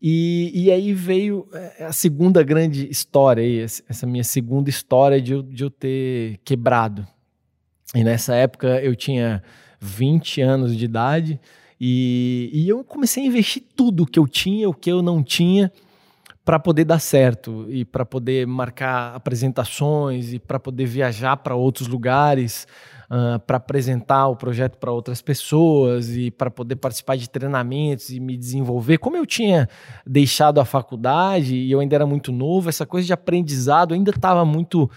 E, 0.00 0.52
e 0.54 0.70
aí 0.70 0.94
veio 0.94 1.48
eh, 1.52 1.84
a 1.84 1.92
segunda 1.92 2.42
grande 2.42 2.88
história, 2.88 3.42
aí, 3.42 3.58
essa 3.58 4.06
minha 4.06 4.24
segunda 4.24 4.70
história 4.70 5.20
de 5.20 5.42
de 5.42 5.64
eu 5.64 5.70
ter 5.70 6.38
quebrado. 6.44 7.06
E 7.94 8.04
nessa 8.04 8.34
época 8.34 8.80
eu 8.80 8.94
tinha 8.94 9.42
20 9.80 10.40
anos 10.42 10.76
de 10.76 10.84
idade, 10.84 11.40
e, 11.80 12.50
e 12.52 12.68
eu 12.68 12.84
comecei 12.84 13.24
a 13.24 13.26
investir 13.26 13.62
tudo 13.74 14.06
que 14.06 14.18
eu 14.18 14.28
tinha, 14.28 14.68
o 14.68 14.74
que 14.74 14.92
eu 14.92 15.00
não 15.00 15.22
tinha, 15.22 15.72
para 16.44 16.58
poder 16.58 16.84
dar 16.84 16.98
certo 16.98 17.66
e 17.68 17.84
para 17.84 18.04
poder 18.04 18.46
marcar 18.46 19.14
apresentações 19.14 20.32
e 20.32 20.38
para 20.38 20.58
poder 20.58 20.84
viajar 20.84 21.36
para 21.36 21.54
outros 21.54 21.86
lugares, 21.86 22.66
uh, 23.10 23.38
para 23.40 23.58
apresentar 23.58 24.26
o 24.28 24.36
projeto 24.36 24.76
para 24.76 24.90
outras 24.90 25.22
pessoas 25.22 26.16
e 26.16 26.30
para 26.30 26.50
poder 26.50 26.76
participar 26.76 27.16
de 27.16 27.30
treinamentos 27.30 28.10
e 28.10 28.18
me 28.20 28.36
desenvolver. 28.36 28.98
Como 28.98 29.16
eu 29.16 29.24
tinha 29.24 29.68
deixado 30.06 30.60
a 30.60 30.64
faculdade 30.64 31.54
e 31.54 31.70
eu 31.70 31.80
ainda 31.80 31.94
era 31.94 32.06
muito 32.06 32.32
novo, 32.32 32.68
essa 32.68 32.84
coisa 32.84 33.06
de 33.06 33.12
aprendizado 33.12 33.94
ainda 33.94 34.10
estava 34.10 34.44
muito 34.44 34.90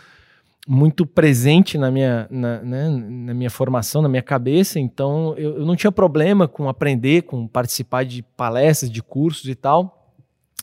muito 0.67 1.05
presente 1.05 1.77
na 1.77 1.91
minha, 1.91 2.27
na, 2.32 2.62
né, 2.62 2.89
na, 2.89 3.34
minha 3.34 3.50
formação, 3.50 4.01
na 4.01 4.08
minha 4.08 4.22
cabeça, 4.22 4.79
então 4.79 5.36
eu, 5.38 5.58
eu, 5.58 5.65
não 5.65 5.75
tinha 5.75 5.91
problema 5.91 6.48
com 6.48 6.70
aprender, 6.70 7.24
com 7.24 7.48
participar 7.48 8.05
de 8.05 8.22
palestras, 8.22 8.89
de 8.89 9.03
cursos 9.03 9.50
e 9.50 9.55
tal. 9.55 10.13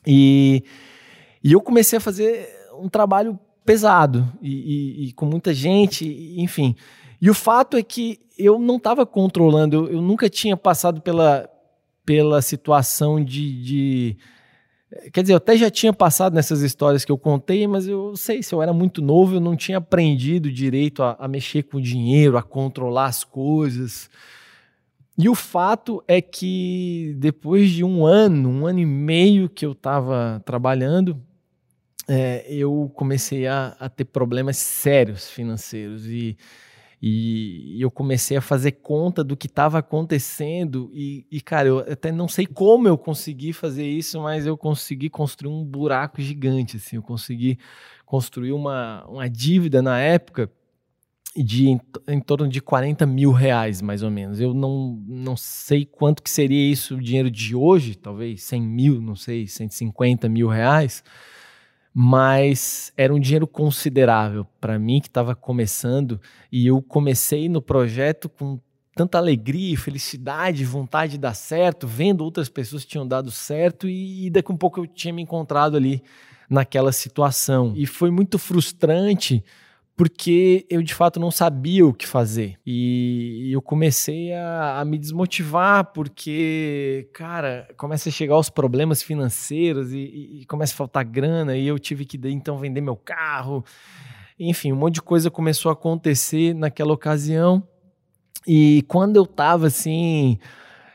E, 0.07 0.65
e 1.45 1.53
eu 1.53 1.61
comecei 1.61 1.99
a 1.99 2.01
fazer 2.01 2.49
um 2.81 2.89
trabalho 2.89 3.39
pesado 3.65 4.27
e, 4.41 4.51
e, 4.51 5.09
e 5.09 5.13
com 5.13 5.27
muita 5.27 5.53
gente, 5.53 6.35
enfim. 6.39 6.75
E 7.21 7.29
o 7.29 7.35
fato 7.35 7.77
é 7.77 7.83
que 7.83 8.19
eu 8.39 8.59
não 8.59 8.77
estava 8.77 9.05
controlando, 9.05 9.77
eu, 9.77 9.91
eu, 9.91 10.03
nunca 10.03 10.31
tinha 10.31 10.57
passado 10.57 11.03
pela, 11.03 11.49
pela 12.07 12.41
situação 12.41 13.23
de, 13.23 13.63
de 13.63 14.17
Quer 15.13 15.23
dizer, 15.23 15.35
eu 15.35 15.37
até 15.37 15.57
já 15.57 15.71
tinha 15.71 15.93
passado 15.93 16.35
nessas 16.35 16.63
histórias 16.63 17.05
que 17.05 17.13
eu 17.13 17.19
contei, 17.19 17.65
mas 17.67 17.87
eu 17.87 18.17
sei, 18.17 18.43
se 18.43 18.53
eu 18.53 18.61
era 18.61 18.73
muito 18.73 19.01
novo, 19.01 19.37
eu 19.37 19.41
não 19.41 19.57
tinha 19.57 19.79
aprendido 19.79 20.51
direito 20.51 21.03
a, 21.03 21.17
a 21.19 21.29
mexer 21.29 21.63
com 21.63 21.81
dinheiro, 21.81 22.37
a 22.37 22.43
controlar 22.43 23.07
as 23.07 23.23
coisas. 23.23 24.11
E 25.17 25.29
o 25.29 25.35
fato 25.35 26.03
é 26.09 26.21
que 26.21 27.15
depois 27.19 27.71
de 27.71 27.85
um 27.85 28.05
ano, 28.05 28.49
um 28.49 28.67
ano 28.67 28.81
e 28.81 28.87
meio 28.87 29.49
que 29.49 29.65
eu 29.65 29.73
estava 29.73 30.43
trabalhando, 30.45 31.21
é, 32.09 32.45
eu 32.49 32.91
comecei 32.95 33.47
a, 33.47 33.77
a, 33.79 33.89
ter 33.89 34.07
problemas 34.07 34.57
sérios 34.57 35.31
financeiros. 35.31 36.07
E 36.07 36.37
e 37.03 37.81
eu 37.81 37.91
comecei 37.91 38.37
a 38.37 38.43
fazer 38.43 38.73
conta 38.73 39.25
do 39.25 39.35
que 39.35 39.47
estava 39.47 39.79
acontecendo. 39.79 40.91
E, 40.93 41.27
e, 41.31 41.41
cara, 41.41 41.67
eu 41.67 41.79
até 41.79 42.13
não 42.13 42.29
sei 42.29 42.47
como 42.47 42.87
eu 42.87 42.99
consegui 42.99 43.55
fazer 43.55 43.87
isso, 43.87 44.21
mas 44.21 44.45
eu 44.45 44.57
consegui 44.57 45.09
construir 45.09 45.51
um 45.51 45.65
buraco 45.65 46.21
gigante. 46.21 46.77
Assim, 46.77 46.97
eu 46.97 47.03
consegui 47.03 47.59
construir 48.05 48.53
uma, 48.53 49.07
uma 49.09 49.31
dívida 49.31 49.81
na 49.81 49.99
época 49.99 50.51
de 51.35 51.69
em, 51.69 51.81
em, 52.09 52.21
torno 52.21 52.47
de 52.47 52.61
40 52.61 53.07
mil 53.07 53.33
reais, 53.33 53.81
mais 53.81 54.03
ou 54.03 54.11
menos. 54.11 54.39
Eu 54.39 54.53
não, 54.53 55.03
não 55.07 55.37
sei 55.39 55.87
quanto 55.87 56.23
que 56.23 56.29
seria 56.29 56.71
isso 56.71 56.97
o 56.97 57.01
dinheiro 57.01 57.31
de 57.31 57.57
hoje, 57.57 57.95
talvez 57.95 58.43
100 58.43 58.61
mil, 58.61 59.01
não 59.01 59.17
sei, 59.17 59.47
150 59.47 60.29
mil 60.29 60.49
reais 60.49 61.03
mas 61.93 62.93
era 62.97 63.13
um 63.13 63.19
dinheiro 63.19 63.47
considerável 63.47 64.47
para 64.61 64.79
mim 64.79 65.01
que 65.01 65.09
estava 65.09 65.35
começando 65.35 66.21
e 66.51 66.67
eu 66.67 66.81
comecei 66.81 67.49
no 67.49 67.61
projeto 67.61 68.29
com 68.29 68.61
tanta 68.95 69.19
alegria, 69.19 69.79
felicidade, 69.79 70.65
vontade 70.65 71.13
de 71.13 71.19
dar 71.19 71.35
certo, 71.35 71.87
vendo 71.87 72.23
outras 72.23 72.49
pessoas 72.49 72.85
que 72.85 72.91
tinham 72.91 73.07
dado 73.07 73.31
certo 73.31 73.89
e, 73.89 74.27
e 74.27 74.31
daqui 74.31 74.53
a 74.53 74.55
um 74.55 74.59
pouco 74.59 74.81
eu 74.81 74.87
tinha 74.87 75.13
me 75.13 75.23
encontrado 75.23 75.77
ali 75.77 76.03
naquela 76.49 76.93
situação. 76.93 77.73
E 77.77 77.87
foi 77.87 78.11
muito 78.11 78.39
frustrante 78.39 79.43
porque 80.01 80.65
eu 80.71 80.83
de 80.83 80.95
fato 80.95 81.21
não 81.21 81.31
sabia 81.31 81.85
o 81.85 81.93
que 81.93 82.07
fazer. 82.07 82.57
E 82.65 83.51
eu 83.53 83.61
comecei 83.61 84.33
a, 84.33 84.81
a, 84.81 84.85
me 84.87 84.97
desmotivar, 84.97 85.93
porque, 85.93 87.11
cara, 87.13 87.69
começa 87.77 88.09
a 88.09 88.13
chegar 88.13 88.39
os 88.39 88.49
problemas 88.49 89.03
financeiros 89.03 89.93
e, 89.93 90.41
e, 90.41 90.47
começa 90.47 90.73
a 90.73 90.77
faltar 90.79 91.05
grana, 91.05 91.55
e 91.55 91.67
eu 91.67 91.79
tive 91.79 92.07
que 92.07 92.19
então 92.31 92.57
vender 92.57 92.81
meu 92.81 92.97
carro. 92.97 93.63
Enfim, 94.39 94.73
um 94.73 94.77
monte 94.77 94.95
de 94.95 95.03
coisa 95.03 95.31
começou 95.31 95.69
a 95.69 95.75
acontecer 95.75 96.55
naquela 96.55 96.95
ocasião. 96.95 97.63
E 98.47 98.83
quando 98.89 99.17
eu 99.17 99.27
tava 99.27 99.67
assim, 99.67 100.39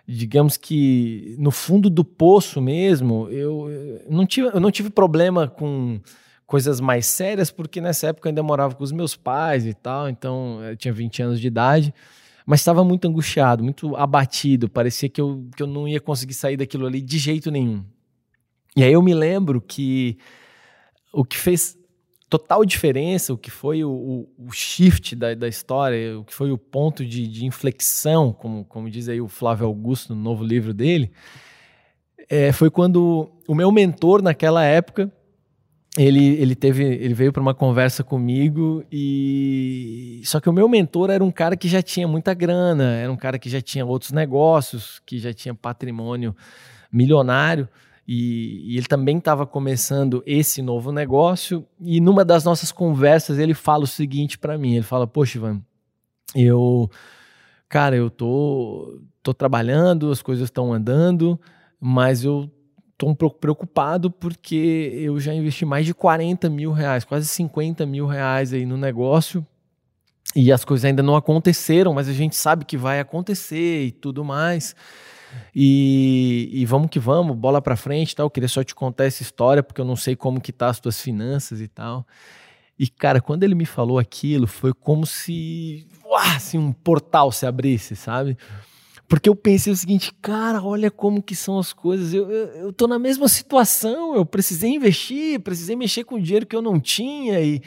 digamos 0.07 0.57
que 0.57 1.35
no 1.37 1.51
fundo 1.51 1.91
do 1.91 2.03
poço 2.03 2.59
mesmo, 2.59 3.29
eu, 3.29 3.69
eu 3.69 4.01
não, 4.09 4.25
tive, 4.25 4.47
eu 4.47 4.59
não 4.59 4.71
tive 4.71 4.89
problema 4.89 5.47
com 5.47 6.01
coisas 6.45 6.79
mais 6.79 7.05
sérias, 7.05 7.51
porque 7.51 7.81
nessa 7.81 8.07
época 8.07 8.27
eu 8.27 8.31
ainda 8.31 8.43
morava 8.43 8.75
com 8.75 8.83
os 8.83 8.91
meus 8.91 9.15
pais 9.15 9.65
e 9.65 9.73
tal, 9.73 10.07
então 10.09 10.63
eu 10.63 10.77
tinha 10.77 10.93
20 10.93 11.23
anos 11.23 11.41
de 11.41 11.47
idade, 11.47 11.93
mas 12.45 12.59
estava 12.59 12.83
muito 12.83 13.07
angustiado, 13.07 13.63
muito 13.63 13.95
abatido, 13.95 14.69
parecia 14.69 15.09
que 15.09 15.19
eu, 15.19 15.47
que 15.55 15.63
eu 15.63 15.67
não 15.67 15.87
ia 15.87 15.99
conseguir 15.99 16.35
sair 16.35 16.57
daquilo 16.57 16.85
ali 16.85 17.01
de 17.01 17.17
jeito 17.17 17.49
nenhum. 17.49 17.83
E 18.75 18.83
aí 18.83 18.93
eu 18.93 19.01
me 19.01 19.13
lembro 19.13 19.59
que 19.59 20.17
o 21.11 21.23
que 21.23 21.37
fez 21.37 21.77
total 22.29 22.65
diferença, 22.65 23.33
o 23.33 23.37
que 23.37 23.49
foi 23.49 23.83
o, 23.83 23.89
o, 23.89 24.47
o 24.47 24.51
shift 24.51 25.15
da, 25.15 25.33
da, 25.33 25.47
história, 25.47 26.19
o 26.19 26.23
que 26.23 26.33
foi 26.33 26.51
o 26.51 26.57
ponto 26.57 27.05
de, 27.05 27.27
de, 27.27 27.45
inflexão, 27.45 28.33
como, 28.33 28.65
como 28.65 28.89
diz 28.89 29.07
aí 29.07 29.21
o 29.21 29.27
Flávio 29.27 29.65
Augusto 29.65 30.13
no 30.13 30.21
novo 30.21 30.43
livro 30.43 30.73
dele, 30.73 31.11
é, 32.29 32.51
foi 32.51 32.69
quando 32.69 33.31
o 33.47 33.55
meu 33.55 33.71
mentor 33.71 34.21
naquela 34.21 34.63
época 34.65 35.11
ele, 35.97 36.25
ele 36.41 36.55
teve 36.55 36.83
ele 36.83 37.13
veio 37.13 37.31
para 37.31 37.41
uma 37.41 37.53
conversa 37.53 38.03
comigo 38.03 38.83
e 38.91 40.21
só 40.25 40.39
que 40.39 40.49
o 40.49 40.53
meu 40.53 40.67
mentor 40.67 41.09
era 41.09 41.23
um 41.23 41.31
cara 41.31 41.55
que 41.55 41.69
já 41.69 41.81
tinha 41.81 42.07
muita 42.07 42.33
grana 42.33 42.95
era 42.95 43.11
um 43.11 43.15
cara 43.15 43.39
que 43.39 43.49
já 43.49 43.61
tinha 43.61 43.85
outros 43.85 44.11
negócios 44.11 45.01
que 45.05 45.17
já 45.19 45.33
tinha 45.33 45.53
patrimônio 45.55 46.35
milionário 46.91 47.69
e, 48.07 48.73
e 48.73 48.77
ele 48.77 48.85
também 48.85 49.17
estava 49.17 49.47
começando 49.47 50.21
esse 50.25 50.61
novo 50.61 50.91
negócio. 50.91 51.65
E 51.81 51.99
numa 51.99 52.23
das 52.23 52.43
nossas 52.43 52.71
conversas, 52.71 53.39
ele 53.39 53.53
fala 53.53 53.83
o 53.83 53.87
seguinte 53.87 54.37
para 54.37 54.57
mim: 54.57 54.75
ele 54.75 54.83
fala, 54.83 55.07
Poxa, 55.07 55.37
Ivan, 55.37 55.61
eu, 56.35 56.89
cara, 57.67 57.95
eu 57.95 58.09
tô, 58.09 59.01
tô 59.23 59.33
trabalhando, 59.33 60.11
as 60.11 60.21
coisas 60.21 60.45
estão 60.45 60.71
andando, 60.71 61.39
mas 61.79 62.23
eu 62.23 62.49
tô 62.97 63.07
um 63.07 63.15
pouco 63.15 63.39
preocupado 63.39 64.09
porque 64.09 64.91
eu 64.95 65.19
já 65.19 65.33
investi 65.33 65.65
mais 65.65 65.85
de 65.85 65.93
40 65.93 66.49
mil 66.49 66.71
reais, 66.71 67.03
quase 67.03 67.27
50 67.27 67.85
mil 67.85 68.05
reais 68.05 68.53
aí 68.53 68.65
no 68.65 68.77
negócio. 68.77 69.45
E 70.35 70.51
as 70.51 70.65
coisas 70.65 70.85
ainda 70.85 71.01
não 71.01 71.15
aconteceram, 71.15 71.93
mas 71.93 72.09
a 72.09 72.13
gente 72.13 72.35
sabe 72.35 72.65
que 72.65 72.77
vai 72.77 72.99
acontecer 72.99 73.85
e 73.85 73.91
tudo 73.91 74.23
mais. 74.23 74.75
E, 75.53 76.49
e 76.51 76.65
vamos 76.65 76.89
que 76.89 76.99
vamos, 76.99 77.35
bola 77.37 77.61
para 77.61 77.75
frente, 77.75 78.15
tal. 78.15 78.25
Eu 78.25 78.29
queria 78.29 78.49
só 78.49 78.63
te 78.63 78.75
contar 78.75 79.05
essa 79.05 79.21
história 79.21 79.63
porque 79.63 79.79
eu 79.79 79.85
não 79.85 79.95
sei 79.95 80.15
como 80.15 80.41
que 80.41 80.51
tá 80.51 80.69
as 80.69 80.79
tuas 80.79 80.99
finanças 80.99 81.61
e 81.61 81.67
tal. 81.67 82.05
E 82.77 82.87
cara, 82.87 83.21
quando 83.21 83.43
ele 83.43 83.55
me 83.55 83.65
falou 83.65 83.97
aquilo, 83.97 84.47
foi 84.47 84.73
como 84.73 85.05
se, 85.05 85.87
uá, 86.03 86.35
assim, 86.35 86.57
um 86.57 86.73
portal 86.73 87.31
se 87.31 87.45
abrisse, 87.45 87.95
sabe? 87.95 88.37
Porque 89.07 89.29
eu 89.29 89.35
pensei 89.35 89.71
o 89.71 89.75
seguinte, 89.75 90.11
cara, 90.21 90.63
olha 90.63 90.89
como 90.89 91.21
que 91.21 91.35
são 91.35 91.59
as 91.59 91.71
coisas. 91.71 92.13
Eu, 92.13 92.29
eu, 92.29 92.47
eu 92.47 92.73
tô 92.73 92.87
na 92.87 92.97
mesma 92.97 93.27
situação, 93.27 94.15
eu 94.15 94.25
precisei 94.25 94.71
investir, 94.71 95.39
precisei 95.39 95.75
mexer 95.75 96.03
com 96.03 96.19
dinheiro 96.19 96.45
que 96.45 96.55
eu 96.55 96.61
não 96.61 96.79
tinha 96.79 97.39
e 97.41 97.61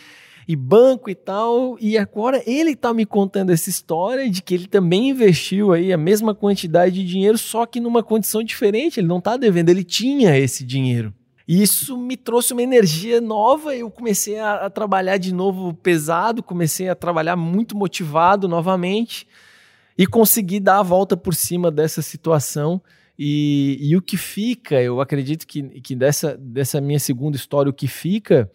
e 0.49 0.57
banco 0.57 1.11
e 1.11 1.15
tal. 1.15 1.77
E 1.79 1.99
agora 1.99 2.43
ele 2.47 2.71
está 2.71 2.95
me 2.95 3.05
contando 3.05 3.51
essa 3.51 3.69
história 3.69 4.31
de 4.31 4.41
que 4.41 4.55
ele 4.55 4.67
também 4.67 5.11
investiu 5.11 5.73
aí 5.73 5.93
a 5.93 5.99
mesma 5.99 6.35
quantidade 6.35 6.95
de 6.95 7.05
dinheiro, 7.05 7.37
só 7.37 7.67
que 7.67 7.79
numa 7.79 8.03
condição 8.03 8.43
diferente. 8.43 8.99
Ele 8.99 9.07
não 9.07 9.19
está 9.19 9.37
devendo, 9.37 9.69
ele 9.69 9.85
tinha 9.85 10.37
esse 10.39 10.65
dinheiro. 10.65 11.13
E 11.47 11.63
isso 11.63 11.99
me 11.99 12.17
trouxe 12.17 12.55
uma 12.55 12.63
energia 12.63 13.21
nova. 13.21 13.77
Eu 13.77 13.91
comecei 13.91 14.39
a, 14.39 14.67
a 14.67 14.71
trabalhar 14.71 15.19
de 15.19 15.35
novo 15.35 15.75
pesado, 15.75 16.43
comecei 16.43 16.89
a 16.89 16.95
trabalhar 16.95 17.37
muito 17.37 17.77
motivado 17.77 18.49
novamente 18.49 19.27
e 19.99 20.07
consegui 20.07 20.61
dar 20.61 20.79
a 20.79 20.83
volta 20.83 21.17
por 21.17 21.35
cima 21.35 21.71
dessa 21.71 22.01
situação. 22.01 22.81
E, 23.19 23.77
e, 23.81 23.97
o 23.97 24.01
que 24.01 24.17
fica, 24.17 24.81
eu 24.81 25.01
acredito 25.01 25.45
que, 25.45 25.81
que 25.81 25.97
dessa, 25.97 26.37
dessa 26.37 26.81
minha 26.81 27.01
segunda 27.01 27.37
história, 27.37 27.69
o 27.69 27.75
que 27.75 27.89
fica 27.89 28.49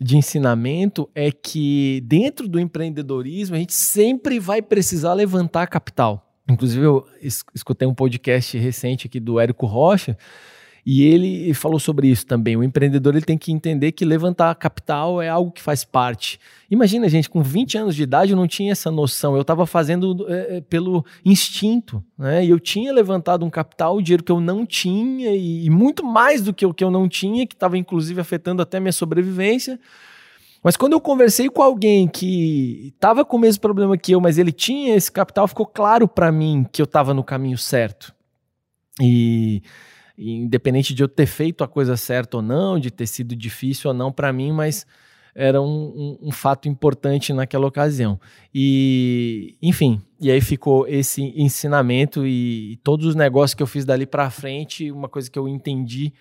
de 0.00 0.16
ensinamento 0.16 1.08
é 1.14 1.30
que 1.30 2.02
dentro 2.04 2.48
do 2.48 2.58
empreendedorismo 2.58 3.54
a 3.54 3.58
gente 3.60 3.74
sempre 3.74 4.40
vai 4.40 4.60
precisar 4.60 5.14
levantar 5.14 5.68
capital. 5.68 6.28
Inclusive, 6.50 6.84
eu 6.84 7.06
escutei 7.54 7.86
um 7.86 7.94
podcast 7.94 8.58
recente 8.58 9.06
aqui 9.06 9.20
do 9.20 9.38
Érico 9.38 9.66
Rocha 9.66 10.18
e 10.84 11.04
ele 11.04 11.54
falou 11.54 11.78
sobre 11.78 12.08
isso 12.08 12.26
também. 12.26 12.56
O 12.56 12.64
empreendedor 12.64 13.14
ele 13.14 13.24
tem 13.24 13.38
que 13.38 13.52
entender 13.52 13.92
que 13.92 14.04
levantar 14.04 14.52
capital 14.56 15.22
é 15.22 15.28
algo 15.28 15.52
que 15.52 15.62
faz 15.62 15.84
parte. 15.84 16.40
Imagina, 16.68 17.08
gente, 17.08 17.30
com 17.30 17.40
20 17.40 17.78
anos 17.78 17.94
de 17.94 18.02
idade 18.02 18.32
eu 18.32 18.36
não 18.36 18.48
tinha 18.48 18.72
essa 18.72 18.90
noção. 18.90 19.36
Eu 19.36 19.42
estava 19.42 19.64
fazendo 19.64 20.26
é, 20.28 20.60
pelo 20.62 21.04
instinto. 21.24 22.02
Né? 22.18 22.44
E 22.44 22.50
eu 22.50 22.58
tinha 22.58 22.92
levantado 22.92 23.44
um 23.44 23.50
capital, 23.50 23.96
o 23.96 24.02
dinheiro 24.02 24.24
que 24.24 24.32
eu 24.32 24.40
não 24.40 24.66
tinha, 24.66 25.30
e, 25.30 25.66
e 25.66 25.70
muito 25.70 26.04
mais 26.04 26.42
do 26.42 26.52
que 26.52 26.66
o 26.66 26.74
que 26.74 26.82
eu 26.82 26.90
não 26.90 27.08
tinha, 27.08 27.46
que 27.46 27.54
estava 27.54 27.78
inclusive 27.78 28.20
afetando 28.20 28.60
até 28.60 28.80
minha 28.80 28.92
sobrevivência. 28.92 29.78
Mas 30.64 30.76
quando 30.76 30.94
eu 30.94 31.00
conversei 31.00 31.48
com 31.48 31.62
alguém 31.62 32.08
que 32.08 32.92
estava 32.94 33.24
com 33.24 33.36
o 33.36 33.40
mesmo 33.40 33.60
problema 33.60 33.96
que 33.96 34.12
eu, 34.12 34.20
mas 34.20 34.36
ele 34.36 34.52
tinha 34.52 34.96
esse 34.96 35.10
capital, 35.10 35.46
ficou 35.46 35.66
claro 35.66 36.08
para 36.08 36.32
mim 36.32 36.66
que 36.72 36.82
eu 36.82 36.84
estava 36.84 37.14
no 37.14 37.22
caminho 37.22 37.58
certo. 37.58 38.12
E 39.00 39.62
independente 40.30 40.94
de 40.94 41.02
eu 41.02 41.08
ter 41.08 41.26
feito 41.26 41.64
a 41.64 41.68
coisa 41.68 41.96
certa 41.96 42.38
ou 42.38 42.42
não, 42.42 42.78
de 42.78 42.90
ter 42.90 43.06
sido 43.06 43.34
difícil 43.34 43.90
ou 43.90 43.94
não 43.94 44.12
para 44.12 44.32
mim, 44.32 44.52
mas 44.52 44.86
era 45.34 45.60
um, 45.60 45.66
um, 45.66 46.28
um, 46.28 46.30
fato 46.30 46.68
importante 46.68 47.32
naquela 47.32 47.66
ocasião. 47.66 48.20
E, 48.54 49.56
enfim, 49.62 50.00
e 50.20 50.30
aí 50.30 50.40
ficou 50.40 50.86
esse 50.86 51.22
ensinamento 51.36 52.26
e, 52.26 52.72
e 52.72 52.76
todos 52.78 53.06
os 53.06 53.14
negócios 53.14 53.54
que 53.54 53.62
eu 53.62 53.66
fiz 53.66 53.84
dali 53.84 54.06
para 54.06 54.30
frente, 54.30 54.90
uma 54.90 55.08
coisa 55.08 55.30
que 55.30 55.38
eu 55.38 55.48
entendi 55.48 56.12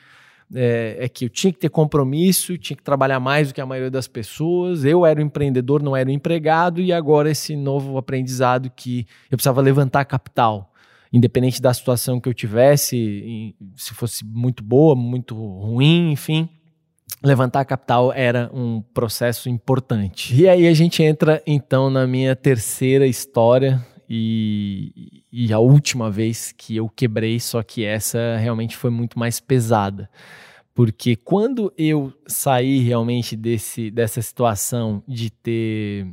é, 0.53 0.97
é, 0.99 1.09
que 1.09 1.25
eu 1.25 1.29
tinha 1.29 1.51
que 1.51 1.59
ter 1.59 1.69
compromisso, 1.69 2.57
tinha 2.57 2.75
que 2.75 2.83
trabalhar 2.83 3.19
mais 3.19 3.49
do 3.49 3.53
que 3.53 3.61
a 3.61 3.65
maioria 3.65 3.91
das 3.91 4.07
pessoas. 4.07 4.83
Eu 4.83 5.05
era 5.05 5.19
o 5.19 5.23
empreendedor, 5.23 5.81
não 5.81 5.95
era 5.95 6.09
o 6.09 6.11
empregado, 6.11 6.81
e 6.81 6.91
agora 6.91 7.31
esse 7.31 7.55
novo 7.55 7.97
aprendizado 7.97 8.69
que 8.69 9.05
eu 9.29 9.37
precisava 9.37 9.61
levantar 9.61 10.05
capital 10.05 10.70
independente 11.11 11.61
da 11.61 11.73
situação 11.73 12.19
que 12.19 12.29
eu 12.29 12.33
tivesse, 12.33 13.55
se 13.75 13.93
fosse 13.93 14.25
muito 14.25 14.63
boa, 14.63 14.95
muito 14.95 15.35
ruim, 15.35 16.11
enfim, 16.11 16.49
levantar 17.23 17.65
capital 17.65 18.13
era 18.13 18.49
um 18.53 18.81
processo 18.81 19.49
importante. 19.49 20.33
E 20.35 20.47
aí 20.47 20.67
a 20.67 20.73
gente 20.73 21.03
entra 21.03 21.41
então 21.45 21.89
na 21.89 22.07
minha 22.07 22.35
terceira 22.35 23.05
história 23.05 23.85
e, 24.09 25.23
e 25.31 25.53
a 25.53 25.59
última 25.59 26.09
vez 26.09 26.51
que 26.51 26.75
eu 26.75 26.89
quebrei, 26.89 27.39
só 27.39 27.61
que 27.61 27.83
essa 27.85 28.37
realmente 28.37 28.75
foi 28.75 28.89
muito 28.89 29.19
mais 29.19 29.39
pesada. 29.39 30.09
Porque 30.73 31.15
quando 31.15 31.71
eu 31.77 32.13
saí 32.25 32.79
realmente 32.79 33.35
desse, 33.35 33.91
dessa 33.91 34.21
situação 34.21 35.03
de 35.07 35.29
ter 35.29 36.07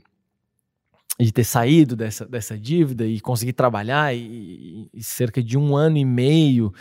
de 1.25 1.33
ter 1.33 1.45
saído 1.45 1.97
dessa, 1.97 2.25
dessa 2.25 2.57
dívida 2.57 3.05
e 3.05 3.21
conseguir 3.21 3.53
trabalhar 3.53 4.15
e, 4.15 4.89
e, 4.95 5.03
cerca 5.03 5.43
de 5.43 5.59
um 5.59 5.77
ano 5.77 5.97
e 5.97 6.05
meio, 6.05 6.73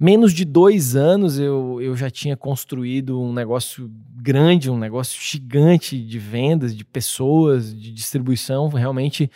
menos 0.00 0.32
de 0.32 0.44
dois 0.44 0.96
anos 0.96 1.38
eu, 1.38 1.80
eu 1.80 1.96
já 1.96 2.10
tinha 2.10 2.36
construído 2.36 3.20
um 3.20 3.32
negócio 3.32 3.88
grande, 4.16 4.68
um 4.68 4.78
negócio 4.78 5.20
gigante 5.22 5.96
de 5.96 6.18
vendas, 6.18 6.76
de 6.76 6.84
pessoas, 6.84 7.72
de 7.72 7.92
distribuição, 7.92 8.68
realmente 8.68 9.30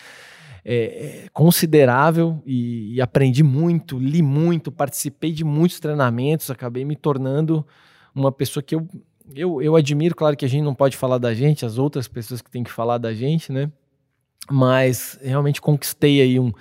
é, 0.64 0.75
é, 0.75 1.29
considerável 1.33 2.42
e, 2.44 2.94
e 2.94 3.01
aprendi 3.01 3.44
muito, 3.44 3.97
li 3.97 4.23
muito, 4.23 4.73
participei 4.73 5.31
de 5.31 5.44
muitos 5.44 5.79
treinamentos, 5.79 6.51
acabei 6.51 6.85
me 6.85 6.97
tornando 6.97 7.64
uma 8.12 8.33
pessoa 8.33 8.61
que 8.61 8.75
eu, 8.75 8.88
eu, 9.37 9.62
eu 9.62 9.77
admiro, 9.77 10.16
claro 10.16 10.37
que 10.37 10.44
a 10.44 10.49
gente 10.49 10.64
não 10.64 10.75
pode 10.75 10.97
falar 10.97 11.18
da 11.18 11.33
gente, 11.33 11.64
as 11.64 11.79
outras 11.79 12.09
pessoas 12.09 12.42
que 12.42 12.51
têm 12.51 12.64
que 12.64 12.73
falar 12.73 12.99
da 12.99 13.14
gente, 13.14 13.53
né? 13.53 13.71
Mas 14.51 15.18
realmente 15.22 15.61
conquistei 15.61 16.20
aí 16.20 16.40
um, 16.40 16.53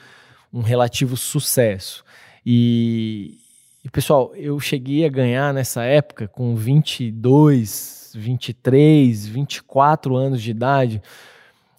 um 0.53 0.61
relativo 0.61 1.15
sucesso. 1.15 2.03
E, 2.45 3.37
e, 3.83 3.89
pessoal, 3.89 4.33
eu 4.35 4.59
cheguei 4.59 5.05
a 5.05 5.09
ganhar 5.09 5.53
nessa 5.53 5.83
época, 5.83 6.27
com 6.27 6.55
22, 6.55 8.13
23, 8.15 9.27
24 9.27 10.15
anos 10.15 10.41
de 10.41 10.51
idade, 10.51 11.01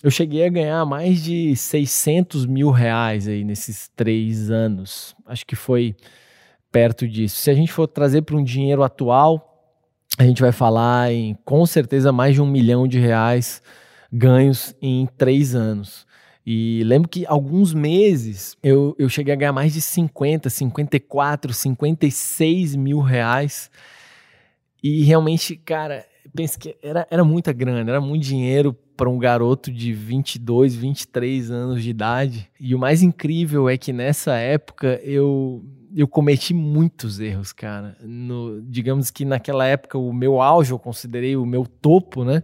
eu 0.02 0.10
cheguei 0.10 0.46
a 0.46 0.48
ganhar 0.48 0.84
mais 0.84 1.24
de 1.24 1.56
600 1.56 2.46
mil 2.46 2.70
reais 2.70 3.26
aí 3.26 3.42
nesses 3.42 3.88
três 3.96 4.50
anos. 4.50 5.14
Acho 5.26 5.44
que 5.44 5.56
foi 5.56 5.96
perto 6.70 7.08
disso. 7.08 7.36
Se 7.36 7.50
a 7.50 7.54
gente 7.54 7.72
for 7.72 7.88
trazer 7.88 8.22
para 8.22 8.36
um 8.36 8.44
dinheiro 8.44 8.84
atual, 8.84 9.74
a 10.16 10.24
gente 10.24 10.40
vai 10.40 10.52
falar 10.52 11.12
em 11.12 11.36
com 11.44 11.66
certeza 11.66 12.12
mais 12.12 12.34
de 12.34 12.40
um 12.40 12.46
milhão 12.46 12.86
de 12.86 12.98
reais 12.98 13.60
ganhos 14.12 14.74
em 14.80 15.06
três 15.16 15.54
anos. 15.54 16.06
E 16.44 16.82
lembro 16.84 17.08
que 17.08 17.26
alguns 17.26 17.74
meses 17.74 18.56
eu, 18.62 18.96
eu 18.98 19.08
cheguei 19.08 19.34
a 19.34 19.36
ganhar 19.36 19.52
mais 19.52 19.72
de 19.72 19.82
50, 19.82 20.48
54, 20.48 21.52
56 21.52 22.74
mil 22.74 23.00
reais. 23.00 23.70
E 24.82 25.02
realmente, 25.02 25.56
cara, 25.56 26.06
penso 26.34 26.58
que 26.58 26.74
era, 26.82 27.06
era 27.10 27.22
muita 27.22 27.52
grana, 27.52 27.90
era 27.90 28.00
muito 28.00 28.24
dinheiro 28.24 28.74
para 28.96 29.10
um 29.10 29.18
garoto 29.18 29.70
de 29.70 29.92
22, 29.92 30.74
23 30.74 31.50
anos 31.50 31.82
de 31.82 31.90
idade. 31.90 32.50
E 32.58 32.74
o 32.74 32.78
mais 32.78 33.02
incrível 33.02 33.68
é 33.68 33.76
que 33.76 33.92
nessa 33.92 34.36
época 34.36 35.00
eu 35.04 35.64
eu 35.94 36.06
cometi 36.06 36.52
muitos 36.52 37.18
erros, 37.18 37.52
cara. 37.52 37.96
No, 38.02 38.60
digamos 38.62 39.10
que 39.10 39.24
naquela 39.24 39.66
época 39.66 39.96
o 39.98 40.12
meu 40.12 40.40
auge 40.40 40.70
eu 40.70 40.78
considerei 40.78 41.34
o 41.36 41.46
meu 41.46 41.66
topo, 41.66 42.24
né? 42.24 42.42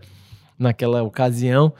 Naquela 0.64 1.03
ocasião, 1.03 1.74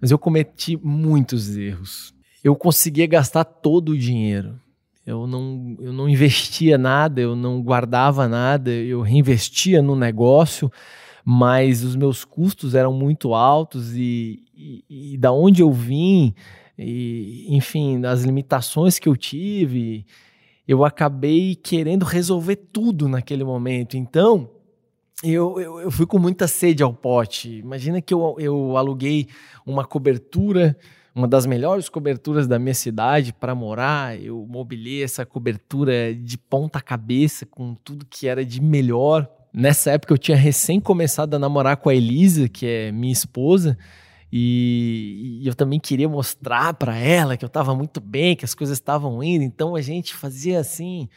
mas 0.00 0.10
eu 0.10 0.18
cometi 0.18 0.76
muitos 0.76 1.56
erros. 1.56 2.12
Eu 2.42 2.56
conseguia 2.56 3.06
gastar 3.06 3.44
todo 3.44 3.90
o 3.90 3.98
dinheiro. 3.98 4.58
Eu 5.06 5.28
não, 5.28 5.76
eu 5.78 5.92
não 5.92 6.08
investia 6.08 6.76
nada, 6.76 7.20
eu 7.20 7.36
não 7.36 7.62
guardava 7.62 8.26
nada, 8.26 8.72
eu 8.72 9.00
reinvestia 9.00 9.80
no 9.80 9.94
negócio, 9.94 10.70
mas 11.24 11.84
os 11.84 11.94
meus 11.94 12.24
custos 12.24 12.74
eram 12.74 12.92
muito 12.92 13.32
altos 13.32 13.94
e, 13.94 14.42
e, 14.52 15.12
e 15.12 15.16
da 15.16 15.30
onde 15.30 15.62
eu 15.62 15.72
vim, 15.72 16.34
e, 16.76 17.46
enfim, 17.48 18.04
as 18.04 18.24
limitações 18.24 18.98
que 18.98 19.08
eu 19.08 19.16
tive, 19.16 20.04
eu 20.66 20.84
acabei 20.84 21.54
querendo 21.54 22.04
resolver 22.04 22.56
tudo 22.56 23.08
naquele 23.08 23.44
momento. 23.44 23.96
Então, 23.96 24.50
eu, 25.22 25.58
eu, 25.58 25.80
eu, 25.80 25.90
fui 25.90 26.04
com 26.04 26.18
muita 26.18 26.46
sede 26.46 26.82
ao 26.82 26.92
pote. 26.92 27.58
Imagina 27.58 28.02
que 28.02 28.12
eu, 28.12 28.36
eu 28.38 28.76
aluguei 28.76 29.28
uma 29.64 29.84
cobertura, 29.84 30.76
uma 31.14 31.26
das 31.26 31.46
melhores 31.46 31.88
coberturas 31.88 32.46
da 32.46 32.58
minha 32.58 32.74
cidade 32.74 33.32
para 33.32 33.54
morar. 33.54 34.20
Eu 34.20 34.46
mobilei 34.46 35.02
essa 35.02 35.24
cobertura 35.24 36.14
de 36.14 36.36
ponta 36.36 36.82
cabeça 36.82 37.46
com 37.46 37.74
tudo 37.74 38.04
que 38.04 38.28
era 38.28 38.44
de 38.44 38.60
melhor. 38.60 39.26
Nessa 39.54 39.92
época 39.92 40.12
eu 40.12 40.18
tinha 40.18 40.36
recém 40.36 40.78
começado 40.78 41.32
a 41.32 41.38
namorar 41.38 41.78
com 41.78 41.88
a 41.88 41.94
Elisa, 41.94 42.46
que 42.46 42.66
é 42.66 42.92
minha 42.92 43.12
esposa. 43.12 43.78
E, 44.30 45.40
e 45.42 45.48
eu 45.48 45.54
também 45.54 45.80
queria 45.80 46.10
mostrar 46.10 46.74
para 46.74 46.94
ela 46.98 47.38
que 47.38 47.44
eu 47.44 47.48
estava 47.48 47.74
muito 47.74 48.02
bem, 48.02 48.36
que 48.36 48.44
as 48.44 48.54
coisas 48.54 48.76
estavam 48.76 49.22
indo. 49.22 49.42
Então 49.42 49.74
a 49.74 49.80
gente 49.80 50.14
fazia 50.14 50.60
assim 50.60 51.08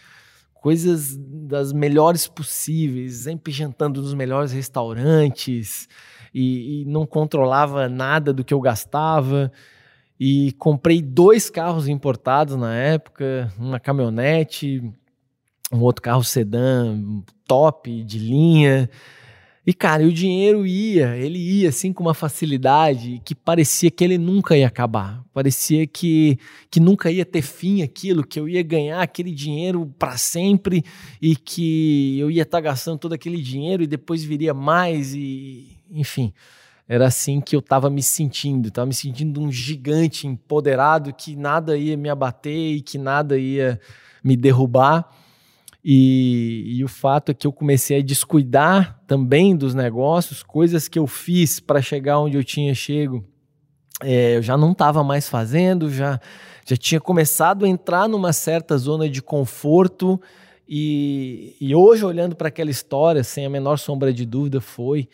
coisas 0.62 1.17
das 1.17 1.74
melhores 1.74 2.28
possíveis, 2.28 3.15
sempre 3.15 3.52
jantando 3.52 4.02
nos 4.02 4.13
melhores 4.13 4.52
restaurantes 4.52 5.88
e, 6.34 6.82
e 6.82 6.86
não 6.86 7.06
controlava 7.06 7.88
nada 7.88 8.34
do 8.34 8.43
que 8.43 8.54
eu 8.54 8.62
gastava. 8.62 9.52
E 10.19 10.52
comprei 10.54 11.02
dois 11.02 11.50
carros 11.50 11.88
importados 11.88 12.58
na 12.58 12.76
época, 12.76 13.52
uma 13.58 13.80
caminhonete, 13.80 14.84
um 15.72 15.80
outro 15.80 16.02
carro 16.02 16.24
sedã 16.24 17.00
top 17.48 18.04
de 18.04 18.19
linha. 18.19 18.89
E, 19.69 19.73
cara, 19.75 20.03
o 20.03 20.12
dinheiro 20.12 20.65
ia, 20.65 21.15
ele 21.15 21.38
ia 21.38 21.69
assim 21.69 21.93
com 21.93 22.01
uma 22.01 22.15
facilidade 22.15 23.21
que 23.23 23.36
parecia 23.36 23.91
que 23.91 24.03
ele 24.03 24.17
nunca 24.17 24.58
ia 24.58 24.65
acabar. 24.65 25.23
Parecia 25.32 25.86
que, 25.86 26.39
que 26.71 26.79
nunca 26.79 27.12
ia 27.12 27.23
ter 27.23 27.43
fim 27.43 27.84
aquilo, 27.84 28.25
que 28.25 28.39
eu 28.39 28.49
ia 28.49 28.63
ganhar 28.63 28.99
aquele 28.99 29.29
dinheiro 29.32 29.86
para 29.99 30.17
sempre 30.17 30.84
e 31.21 31.36
que 31.36 32.17
eu 32.17 32.32
ia 32.32 32.41
estar 32.41 32.58
tá 32.58 32.62
gastando 32.62 32.97
todo 32.97 33.13
aquele 33.13 33.39
dinheiro 33.39 33.84
e 33.84 33.86
depois 33.86 34.23
viria 34.23 34.55
mais 34.55 35.13
e, 35.13 35.77
enfim. 35.91 36.34
Era 36.88 37.05
assim 37.05 37.39
que 37.39 37.55
eu 37.55 37.60
estava 37.60 37.91
me 37.91 38.01
sentindo, 38.01 38.69
estava 38.69 38.88
me 38.88 38.95
sentindo 38.95 39.39
um 39.39 39.51
gigante 39.51 40.25
empoderado 40.25 41.13
que 41.13 41.36
nada 41.36 41.77
ia 41.77 41.95
me 41.95 42.10
abater 42.10 42.77
e 42.77 42.82
que 42.82 42.97
nada 42.97 43.38
ia 43.38 43.79
me 44.23 44.36
derrubar. 44.36 45.08
E, 45.84 46.76
e, 46.78 46.84
o 46.84 46.89
fato 46.89 47.32
é 47.32 47.34
que 47.34 47.48
eu 47.48 47.54
comecei 47.54 48.00
a 48.00 48.04
descuidar 48.04 49.02
também 49.08 49.56
dos 49.56 49.74
negócios, 49.74 50.44
coisas 50.44 50.89
que 50.89 51.00
eu 51.00 51.08
fiz 51.08 51.60
para 51.60 51.82
chegar 51.82 52.20
onde 52.20 52.36
eu 52.36 52.44
tinha 52.44 52.76
chego, 52.76 53.24
é, 54.02 54.38
eu 54.38 54.42
já 54.42 54.58
não 54.58 54.72
estava 54.72 55.04
mais 55.04 55.30
fazendo, 55.30 55.89
já, 55.89 56.20
já 56.65 56.76
tinha 56.76 57.00
começado 57.00 57.65
a 57.65 57.68
entrar 57.68 58.08
numa 58.10 58.34
certa 58.34 58.78
zona 58.78 59.10
de 59.10 59.22
conforto. 59.22 60.20
E, 60.68 61.56
e 61.60 61.74
hoje, 61.74 62.06
olhando 62.06 62.36
para 62.36 62.50
aquela 62.50 62.70
história, 62.70 63.24
sem 63.24 63.46
a 63.46 63.50
menor 63.50 63.78
sombra 63.78 64.13
de 64.13 64.26
dúvida, 64.26 64.62
foi 64.62 65.10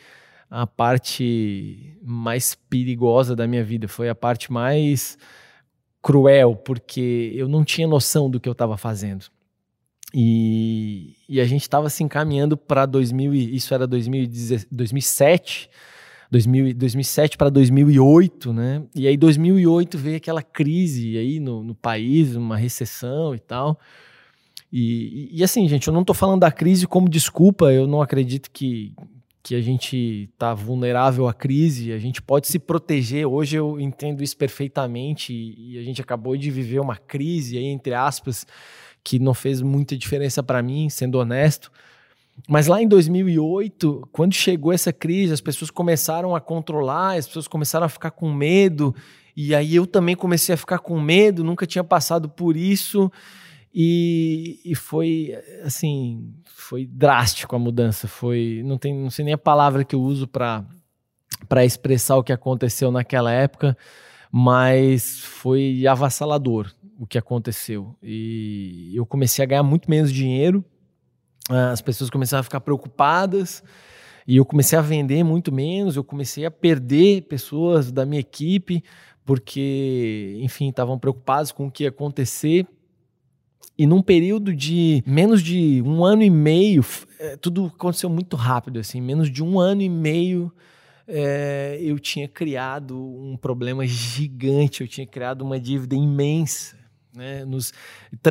a 0.50 0.68
parte 0.68 1.98
mais 2.04 2.56
perigosa 2.56 3.36
da 3.36 3.48
minha 3.48 3.64
vida, 3.64 3.88
foi 3.88 4.10
a 4.10 4.16
parte 4.16 4.52
mais 4.52 5.18
cruel, 6.02 6.56
porque 6.56 7.32
eu 7.36 7.48
não 7.48 7.64
tinha 7.64 7.88
noção 7.88 8.30
do 8.30 8.40
que 8.40 8.48
eu 8.48 8.54
estava 8.54 8.78
fazendo. 8.78 9.26
E, 10.14 11.16
e 11.28 11.42
a 11.42 11.46
gente 11.46 11.64
estava 11.64 11.90
se 11.90 12.04
encaminhando 12.04 12.56
para 12.56 12.86
2000, 12.86 13.34
isso 13.34 13.74
era 13.74 13.88
2007, 13.88 15.70
2000, 16.32 16.74
2007 16.76 17.38
para 17.38 17.50
2008, 17.50 18.54
né? 18.54 18.84
E 18.96 19.08
aí 19.08 19.18
2008 19.18 19.98
veio 19.98 20.18
aquela 20.18 20.42
crise 20.42 21.18
aí 21.18 21.40
no, 21.40 21.64
no 21.64 21.76
país, 21.76 22.36
uma 22.36 22.58
recessão 22.58 23.36
e 23.36 23.40
tal. 23.40 23.80
E, 24.72 25.30
e, 25.32 25.44
assim, 25.44 25.68
gente, 25.68 25.88
eu 25.88 25.94
não 25.94 26.02
estou 26.02 26.14
falando 26.14 26.42
da 26.42 26.52
crise 26.52 26.86
como 26.86 27.08
desculpa, 27.08 27.72
eu 27.72 27.88
não 27.88 28.02
acredito 28.02 28.52
que, 28.52 28.94
que 29.42 29.56
a 29.56 29.62
gente 29.62 30.30
está 30.34 30.54
vulnerável 30.54 31.28
à 31.28 31.34
crise, 31.34 31.94
a 31.94 31.98
gente 31.98 32.22
pode 32.22 32.48
se 32.48 32.60
proteger. 32.60 33.26
Hoje 33.26 33.56
eu 33.56 33.80
entendo 33.80 34.22
isso 34.22 34.36
perfeitamente 34.36 35.34
e, 35.34 35.76
e 35.76 35.80
a 35.80 35.84
gente 35.84 36.02
acabou 36.02 36.36
de 36.36 36.52
viver 36.52 36.80
uma 36.80 36.98
crise 36.98 37.58
aí, 37.58 37.66
entre 37.66 37.94
aspas, 37.94 38.46
que 39.06 39.20
não 39.20 39.36
fez 39.36 39.62
muita 39.62 39.96
diferença 39.96 40.42
para 40.42 40.64
mim, 40.64 40.90
sendo 40.90 41.20
honesto. 41.20 41.72
Mas 42.50 42.66
lá 42.66 42.82
em 42.82 42.88
2008, 42.88 44.10
quando 44.12 44.34
chegou 44.34 44.74
essa 44.74 44.92
crise, 44.92 45.32
as 45.32 45.40
pessoas 45.40 45.70
começaram 45.70 46.36
a 46.36 46.42
controlar, 46.42 47.14
as 47.14 47.28
pessoas 47.28 47.48
começaram 47.48 47.86
a 47.86 47.90
ficar 47.90 48.12
com 48.12 48.34
medo, 48.34 48.94
e 49.38 49.54
aí 49.54 49.76
eu 49.76 49.86
também 49.86 50.16
comecei 50.16 50.56
a 50.56 50.58
ficar 50.58 50.80
com 50.80 51.00
medo, 51.00 51.44
nunca 51.44 51.68
tinha 51.68 51.84
passado 51.84 52.28
por 52.28 52.58
isso, 52.58 53.12
e, 53.74 54.60
e 54.66 54.74
foi 54.74 55.38
assim, 55.64 56.34
foi 56.46 56.88
drástico 56.88 57.56
a 57.56 57.60
mudança, 57.60 58.08
foi, 58.08 58.64
não 58.66 58.78
tem, 58.78 58.94
não 58.94 59.12
sei 59.12 59.24
nem 59.24 59.36
a 59.36 59.38
palavra 59.38 59.86
que 59.86 59.96
eu 59.96 60.02
uso 60.02 60.28
para 60.28 60.66
para 61.50 61.66
expressar 61.66 62.16
o 62.16 62.24
que 62.24 62.32
aconteceu 62.32 62.92
naquela 62.92 63.32
época, 63.32 63.78
mas 64.32 65.20
foi 65.20 65.86
avassalador 65.86 66.72
o 67.00 67.06
que 67.06 67.18
aconteceu. 67.18 67.96
E 68.02 68.92
eu 68.96 69.06
comecei 69.06 69.44
a 69.44 69.48
ganhar 69.48 69.64
muito 69.64 69.90
menos 69.90 70.12
dinheiro, 70.12 70.64
as 71.50 71.82
pessoas 71.82 72.10
começaram 72.10 72.42
a 72.42 72.44
ficar 72.44 72.60
preocupadas, 72.62 73.64
e 74.28 74.38
eu 74.38 74.46
comecei 74.46 74.78
a 74.78 74.82
vender 74.82 75.24
muito 75.24 75.52
menos, 75.52 75.96
eu 75.96 76.04
comecei 76.04 76.46
a 76.46 76.52
perder 76.52 77.24
pessoas 77.24 77.92
da 77.92 78.06
minha 78.06 78.20
equipe, 78.20 78.84
porque, 79.24 80.38
enfim, 80.42 80.70
estavam 80.70 80.98
preocupados 80.98 81.52
com 81.52 81.68
o 81.68 81.72
que 81.72 81.84
ia 81.84 81.90
acontecer. 81.90 82.68
E 83.78 83.86
num 83.86 84.02
período 84.02 84.56
de 84.56 85.04
menos 85.06 85.44
de 85.44 85.82
um 85.86 86.04
ano 86.06 86.24
e 86.24 86.30
meio, 86.30 86.84
é, 87.20 87.36
tudo 87.36 87.66
aconteceu 87.66 88.10
muito 88.10 88.36
rápido, 88.36 88.80
assim, 88.80 89.02
menos 89.02 89.30
de 89.30 89.44
um 89.44 89.60
ano 89.60 89.82
e 89.82 89.90
meio 89.90 90.52
é, 91.08 91.78
eu 91.82 92.00
tinha 92.00 92.28
criado 92.28 92.98
um 92.98 93.38
problema 93.38 93.86
gigante, 93.86 94.82
eu 94.82 94.88
tinha 94.88 95.06
criado 95.06 95.42
uma 95.42 95.60
dívida 95.60 95.96
imensa. 95.96 96.78
Né? 97.16 97.46
Nos, 97.46 97.74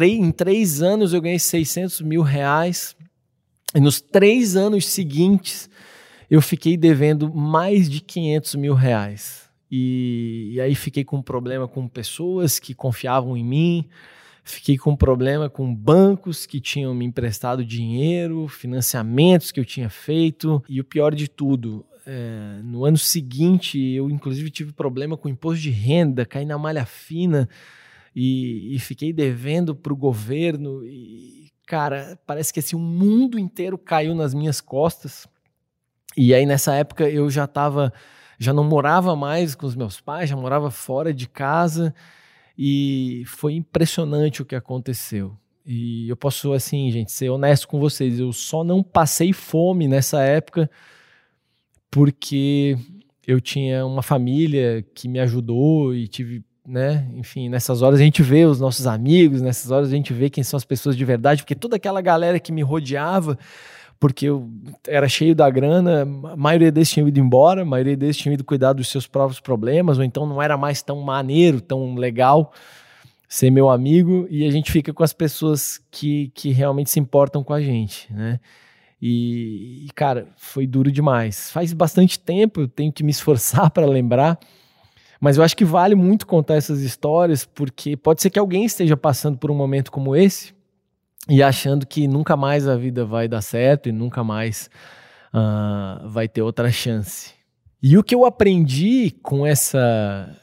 em 0.03 0.31
três 0.31 0.83
anos 0.83 1.13
eu 1.13 1.21
ganhei 1.21 1.39
600 1.39 2.01
mil 2.03 2.23
reais. 2.23 2.95
E 3.75 3.81
nos 3.81 4.01
três 4.01 4.57
anos 4.57 4.87
seguintes 4.87 5.69
eu 6.31 6.41
fiquei 6.41 6.77
devendo 6.77 7.33
mais 7.33 7.89
de 7.89 8.01
500 8.01 8.55
mil 8.57 8.75
reais. 8.75 9.49
E, 9.71 10.51
e 10.53 10.61
aí 10.61 10.75
fiquei 10.75 11.05
com 11.05 11.21
problema 11.21 11.67
com 11.67 11.89
pessoas 11.89 12.59
que 12.59 12.75
confiavam 12.75 13.37
em 13.37 13.45
mim, 13.45 13.85
fiquei 14.45 14.77
com 14.77 14.95
problema 14.95 15.51
com 15.51 15.75
bancos 15.75 16.47
que 16.47 16.61
tinham 16.61 16.95
me 16.95 17.05
emprestado 17.05 17.65
dinheiro, 17.65 18.47
financiamentos 18.47 19.51
que 19.51 19.59
eu 19.59 19.65
tinha 19.65 19.89
feito. 19.89 20.63
E 20.69 20.81
o 20.81 20.85
pior 20.85 21.15
de 21.15 21.29
tudo, 21.29 21.85
é, 22.07 22.61
no 22.63 22.85
ano 22.85 22.99
seguinte 22.99 23.79
eu 23.79 24.11
inclusive 24.11 24.51
tive 24.51 24.73
problema 24.73 25.17
com 25.17 25.29
imposto 25.29 25.63
de 25.63 25.71
renda, 25.71 26.25
caí 26.25 26.45
na 26.45 26.59
malha 26.59 26.85
fina 26.85 27.49
e, 28.15 28.75
e 28.75 28.79
fiquei 28.79 29.13
devendo 29.13 29.75
para 29.75 29.93
o 29.93 29.97
governo. 29.97 30.85
E, 30.85 31.51
cara, 31.67 32.19
parece 32.27 32.53
que 32.53 32.61
assim, 32.61 32.77
o 32.77 32.81
mundo 32.81 33.39
inteiro 33.39 33.77
caiu 33.77 34.15
nas 34.15 34.33
minhas 34.33 34.61
costas. 34.61 35.27
E 36.17 36.33
aí 36.33 36.47
nessa 36.47 36.75
época 36.75 37.09
eu 37.09 37.29
já 37.29 37.45
estava, 37.45 37.93
já 38.39 38.53
não 38.53 38.65
morava 38.65 39.17
mais 39.17 39.55
com 39.55 39.67
os 39.67 39.75
meus 39.75 40.01
pais, 40.01 40.31
já 40.31 40.37
morava 40.37 40.71
fora 40.71 41.13
de 41.13 41.29
casa 41.29 41.95
e 42.57 43.25
foi 43.27 43.55
impressionante 43.55 44.41
o 44.41 44.45
que 44.45 44.55
aconteceu. 44.55 45.37
E 45.67 46.09
eu 46.09 46.17
posso 46.17 46.53
assim, 46.53 46.91
gente, 46.91 47.11
ser 47.11 47.31
honesto 47.31 47.67
com 47.67 47.81
vocês, 47.81 48.21
eu 48.21 48.33
só 48.33 48.63
não 48.63 48.83
passei 48.83 49.33
fome 49.33 49.89
nessa 49.89 50.23
época 50.23 50.71
porque 51.91 52.77
eu 53.27 53.41
tinha 53.41 53.85
uma 53.87 54.03
família 54.03 54.85
que 54.95 55.09
me 55.09 55.19
ajudou 55.19 55.95
e 55.95 56.07
tive 56.07 56.45
né? 56.67 57.07
Enfim, 57.15 57.49
nessas 57.49 57.83
horas 57.83 58.01
a 58.01 58.03
gente 58.03 58.23
vê 58.23 58.45
os 58.45 58.61
nossos 58.61 58.87
amigos, 58.87 59.41
nessas 59.43 59.71
horas 59.71 59.89
a 59.89 59.97
gente 59.97 60.13
vê 60.13 60.31
quem 60.31 60.43
são 60.43 60.57
as 60.57 60.65
pessoas 60.65 60.97
de 60.97 61.05
verdade, 61.05 61.43
porque 61.43 61.55
toda 61.55 61.77
aquela 61.77 62.01
galera 62.01 62.41
que 62.41 62.53
me 62.53 62.63
rodeava, 62.63 63.39
porque 64.01 64.27
eu 64.27 64.51
era 64.87 65.09
cheio 65.09 65.35
da 65.35 65.49
grana, 65.49 66.03
a 66.03 66.37
maioria 66.37 66.73
deles 66.73 66.91
tinha 66.91 67.07
ido 67.07 67.21
embora, 67.21 67.63
a 67.63 67.65
maioria 67.65 67.97
deles 67.97 68.17
tinha 68.17 68.35
ido 68.35 68.45
cuidar 68.45 68.73
dos 68.73 68.89
seus 68.89 69.07
próprios 69.07 69.41
problemas, 69.41 69.99
ou 69.99 70.05
então 70.05 70.27
não 70.27 70.43
era 70.43 70.57
mais 70.57 70.83
tão 70.83 71.01
maneiro, 71.01 71.61
tão 71.61 71.95
legal. 71.95 72.53
ser 73.29 73.51
meu 73.51 73.69
amigo 73.71 74.27
e 74.31 74.47
a 74.47 74.51
gente 74.51 74.71
fica 74.71 74.93
com 74.93 75.03
as 75.03 75.13
pessoas 75.13 75.81
que, 75.91 76.31
que 76.35 76.51
realmente 76.51 76.91
se 76.91 77.01
importam 77.01 77.43
com 77.43 77.53
a 77.53 77.61
gente, 77.61 78.13
né? 78.13 78.41
E, 79.07 79.87
cara, 79.95 80.29
foi 80.35 80.67
duro 80.67 80.91
demais. 80.91 81.51
Faz 81.51 81.75
bastante 81.75 82.19
tempo, 82.19 82.63
eu 82.63 82.69
tenho 82.69 82.91
que 82.91 83.03
me 83.03 83.11
esforçar 83.11 83.69
para 83.73 83.85
lembrar, 83.85 84.39
mas 85.21 85.37
eu 85.37 85.45
acho 85.45 85.57
que 85.57 85.65
vale 85.65 85.95
muito 85.95 86.27
contar 86.27 86.55
essas 86.55 86.81
histórias, 86.81 87.45
porque 87.45 87.97
pode 87.97 88.23
ser 88.23 88.31
que 88.31 88.39
alguém 88.39 88.65
esteja 88.65 88.97
passando 88.97 89.39
por 89.39 89.51
um 89.51 89.55
momento 89.55 89.91
como 89.91 90.15
esse 90.15 90.55
e 91.29 91.43
achando 91.43 91.87
que 91.87 92.07
nunca 92.07 92.37
mais 92.37 92.69
a 92.69 92.77
vida 92.77 93.05
vai 93.05 93.29
dar 93.29 93.41
certo 93.41 93.89
e 93.89 93.93
nunca 93.93 94.23
mais 94.23 94.69
uh, 95.33 96.09
vai 96.09 96.29
ter 96.29 96.43
outra 96.43 96.71
chance. 96.71 97.33
E 97.83 97.99
o 97.99 98.03
que 98.03 98.15
eu 98.15 98.25
aprendi 98.25 99.11
com 99.23 99.47
essa 99.47 100.41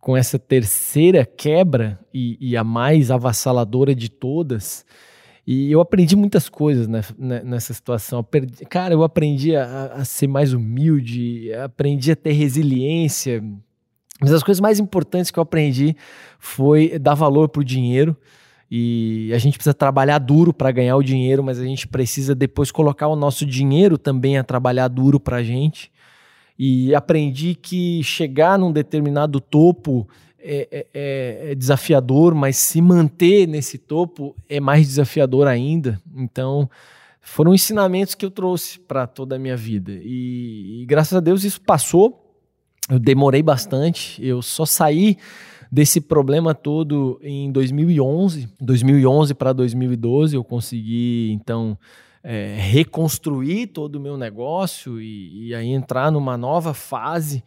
com 0.00 0.16
essa 0.16 0.38
terceira 0.38 1.26
quebra 1.26 2.00
e, 2.12 2.38
e 2.40 2.56
a 2.56 2.64
mais 2.64 3.10
avassaladora 3.10 3.94
de 3.94 4.08
todas, 4.08 4.84
e 5.46 5.70
eu 5.70 5.80
aprendi 5.80 6.16
muitas 6.16 6.48
coisas 6.48 6.86
né, 6.86 7.02
nessa 7.18 7.74
situação. 7.74 8.24
cara, 8.68 8.94
eu 8.94 9.02
aprendi 9.02 9.54
a, 9.56 9.86
a, 9.94 10.04
ser 10.04 10.26
mais 10.26 10.52
humilde, 10.52 11.52
aprendi 11.54 12.12
a 12.12 12.16
ter 12.16 12.32
resiliência. 12.32 13.42
Mas 14.20 14.32
as 14.32 14.42
coisas 14.42 14.60
mais 14.60 14.78
importantes 14.78 15.30
que 15.30 15.38
eu 15.38 15.42
aprendi 15.42 15.96
foi 16.38 16.98
dar 16.98 17.14
valor 17.14 17.48
para 17.48 17.60
o 17.60 17.64
dinheiro. 17.64 18.16
E 18.70 19.32
a 19.34 19.38
gente 19.38 19.54
precisa 19.54 19.74
trabalhar 19.74 20.18
duro 20.18 20.52
para 20.52 20.70
ganhar 20.70 20.96
o 20.96 21.02
dinheiro, 21.02 21.42
mas 21.42 21.58
a 21.58 21.64
gente 21.64 21.88
precisa 21.88 22.34
depois 22.34 22.70
colocar 22.70 23.08
o 23.08 23.16
nosso 23.16 23.44
dinheiro 23.44 23.98
também 23.98 24.38
a 24.38 24.44
trabalhar 24.44 24.86
duro 24.86 25.18
para 25.18 25.38
a 25.38 25.42
gente 25.42 25.90
e 26.62 26.94
aprendi 26.94 27.54
que 27.54 28.02
chegar 28.04 28.58
num 28.58 28.70
determinado 28.70 29.40
topo 29.40 30.06
é, 30.38 30.68
é, 30.70 30.86
é, 30.92 31.50
é, 31.52 31.54
desafiador, 31.54 32.34
mas 32.34 32.58
se 32.58 32.82
manter 32.82 33.48
nesse 33.48 33.78
topo 33.78 34.36
é 34.46 34.60
mais 34.60 34.86
desafiador 34.86 35.46
ainda. 35.46 35.98
Então, 36.14 36.68
foram 37.22 37.54
ensinamentos 37.54 38.14
que 38.14 38.26
eu 38.26 38.30
trouxe 38.30 38.78
para 38.78 39.06
toda 39.06 39.36
a 39.36 39.38
minha 39.38 39.56
vida. 39.56 39.92
E, 40.02 40.82
e, 40.82 40.86
graças 40.86 41.14
a 41.14 41.20
Deus 41.20 41.44
isso 41.44 41.62
passou. 41.62 42.29
Eu 42.88 42.98
demorei 42.98 43.42
bastante. 43.42 44.24
Eu 44.24 44.42
só 44.42 44.64
saí 44.64 45.16
desse 45.70 46.00
problema 46.00 46.54
todo 46.54 47.20
em 47.22 47.50
2011. 47.52 48.48
2011 48.60 49.34
para 49.34 49.52
2012 49.52 50.34
eu 50.34 50.42
consegui 50.42 51.30
então 51.32 51.78
é, 52.22 52.56
reconstruir 52.58 53.68
todo 53.68 53.96
o 53.96 54.00
meu 54.00 54.16
negócio 54.16 55.00
e, 55.00 55.48
e, 55.48 55.54
aí 55.54 55.68
entrar 55.68 56.10
numa 56.10 56.36
nova 56.36 56.74
fase 56.74 57.42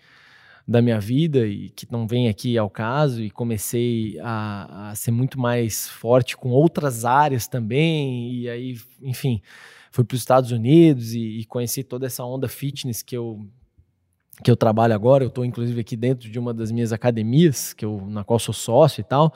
da 0.66 0.82
minha 0.82 1.00
vida 1.00 1.46
e 1.46 1.70
que 1.70 1.86
não 1.92 2.08
vem 2.08 2.30
aqui 2.30 2.58
ao 2.58 2.70
caso 2.70 3.22
e 3.22 3.30
comecei 3.30 4.18
a, 4.22 4.92
a 4.92 4.96
ser 4.96 5.12
muito 5.12 5.38
mais 5.40 5.90
forte 5.90 6.38
com 6.38 6.50
outras 6.50 7.04
áreas 7.04 7.48
também 7.48 8.34
e 8.34 8.50
aí 8.50 8.78
enfim 9.02 9.42
fui 9.92 10.06
para 10.06 10.16
os 10.16 10.22
Estados 10.22 10.52
Unidos 10.52 11.14
e, 11.14 11.40
e, 11.40 11.46
conheci 11.46 11.84
toda 11.84 12.08
essa 12.08 12.24
onda 12.24 12.48
fitness 12.48 13.04
que 13.04 13.16
eu 13.16 13.46
que 14.42 14.50
eu 14.50 14.56
trabalho 14.56 14.94
agora 14.94 15.24
eu 15.24 15.28
estou 15.28 15.44
inclusive 15.44 15.82
aqui 15.82 15.96
dentro 15.96 16.30
de 16.30 16.40
uma 16.40 16.54
das 16.54 16.72
minhas 16.72 16.92
academias 16.94 17.74
que 17.74 17.86
eu 17.86 18.06
na 18.08 18.24
qual 18.24 18.40
sou 18.40 18.54
sócio 18.54 19.02
e 19.02 19.04
tal 19.04 19.34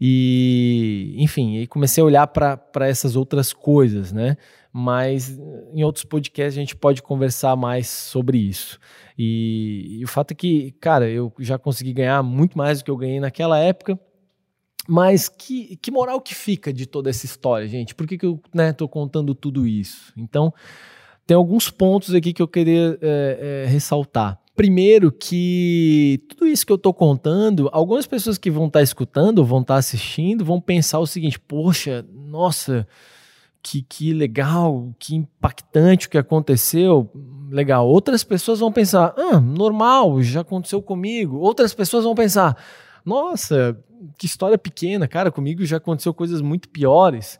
e 0.00 1.14
enfim 1.18 1.58
aí 1.58 1.66
comecei 1.66 2.00
a 2.02 2.06
olhar 2.06 2.26
para 2.26 2.88
essas 2.88 3.16
outras 3.16 3.52
coisas 3.52 4.12
né 4.12 4.36
mas 4.72 5.38
em 5.72 5.82
outros 5.82 6.04
podcasts 6.04 6.56
a 6.56 6.60
gente 6.60 6.76
pode 6.76 7.02
conversar 7.02 7.56
mais 7.56 7.88
sobre 7.88 8.38
isso. 8.38 8.78
E, 9.18 9.98
e, 9.98 10.04
o 10.04 10.08
fato 10.08 10.32
é 10.32 10.34
que, 10.34 10.72
cara, 10.80 11.08
eu 11.08 11.32
já 11.40 11.58
consegui 11.58 11.92
ganhar 11.92 12.22
muito 12.22 12.56
mais 12.56 12.78
do 12.78 12.84
que 12.84 12.90
eu 12.90 12.96
ganhei 12.96 13.20
naquela 13.20 13.58
época. 13.58 13.98
Mas 14.88 15.28
que, 15.28 15.76
que 15.76 15.90
moral 15.90 16.20
que 16.20 16.34
fica 16.34 16.72
de 16.72 16.86
toda 16.86 17.10
essa 17.10 17.26
história, 17.26 17.68
gente? 17.68 17.94
Por 17.94 18.06
que, 18.06 18.16
que 18.16 18.26
eu 18.26 18.40
estou 18.70 18.88
né, 18.88 18.90
contando 18.90 19.34
tudo 19.34 19.66
isso? 19.66 20.12
Então, 20.16 20.52
tem 21.30 21.36
alguns 21.36 21.70
pontos 21.70 22.12
aqui 22.12 22.32
que 22.32 22.42
eu 22.42 22.48
queria 22.48 22.98
é, 23.00 23.62
é, 23.64 23.70
ressaltar. 23.70 24.36
Primeiro, 24.56 25.12
que 25.12 26.20
tudo 26.28 26.44
isso 26.44 26.66
que 26.66 26.72
eu 26.72 26.76
estou 26.76 26.92
contando, 26.92 27.70
algumas 27.72 28.04
pessoas 28.04 28.36
que 28.36 28.50
vão 28.50 28.66
estar 28.66 28.80
tá 28.80 28.82
escutando, 28.82 29.44
vão 29.44 29.60
estar 29.60 29.74
tá 29.74 29.78
assistindo, 29.78 30.44
vão 30.44 30.60
pensar 30.60 30.98
o 30.98 31.06
seguinte: 31.06 31.38
poxa, 31.38 32.04
nossa, 32.12 32.84
que, 33.62 33.80
que 33.80 34.12
legal, 34.12 34.92
que 34.98 35.14
impactante 35.14 36.08
o 36.08 36.10
que 36.10 36.18
aconteceu, 36.18 37.08
legal. 37.48 37.86
Outras 37.86 38.24
pessoas 38.24 38.58
vão 38.58 38.72
pensar, 38.72 39.14
ah, 39.16 39.38
normal, 39.38 40.20
já 40.22 40.40
aconteceu 40.40 40.82
comigo. 40.82 41.36
Outras 41.36 41.72
pessoas 41.72 42.02
vão 42.02 42.16
pensar, 42.16 42.56
nossa, 43.04 43.78
que 44.18 44.26
história 44.26 44.58
pequena, 44.58 45.06
cara, 45.06 45.30
comigo 45.30 45.64
já 45.64 45.76
aconteceu 45.76 46.12
coisas 46.12 46.40
muito 46.40 46.68
piores. 46.68 47.38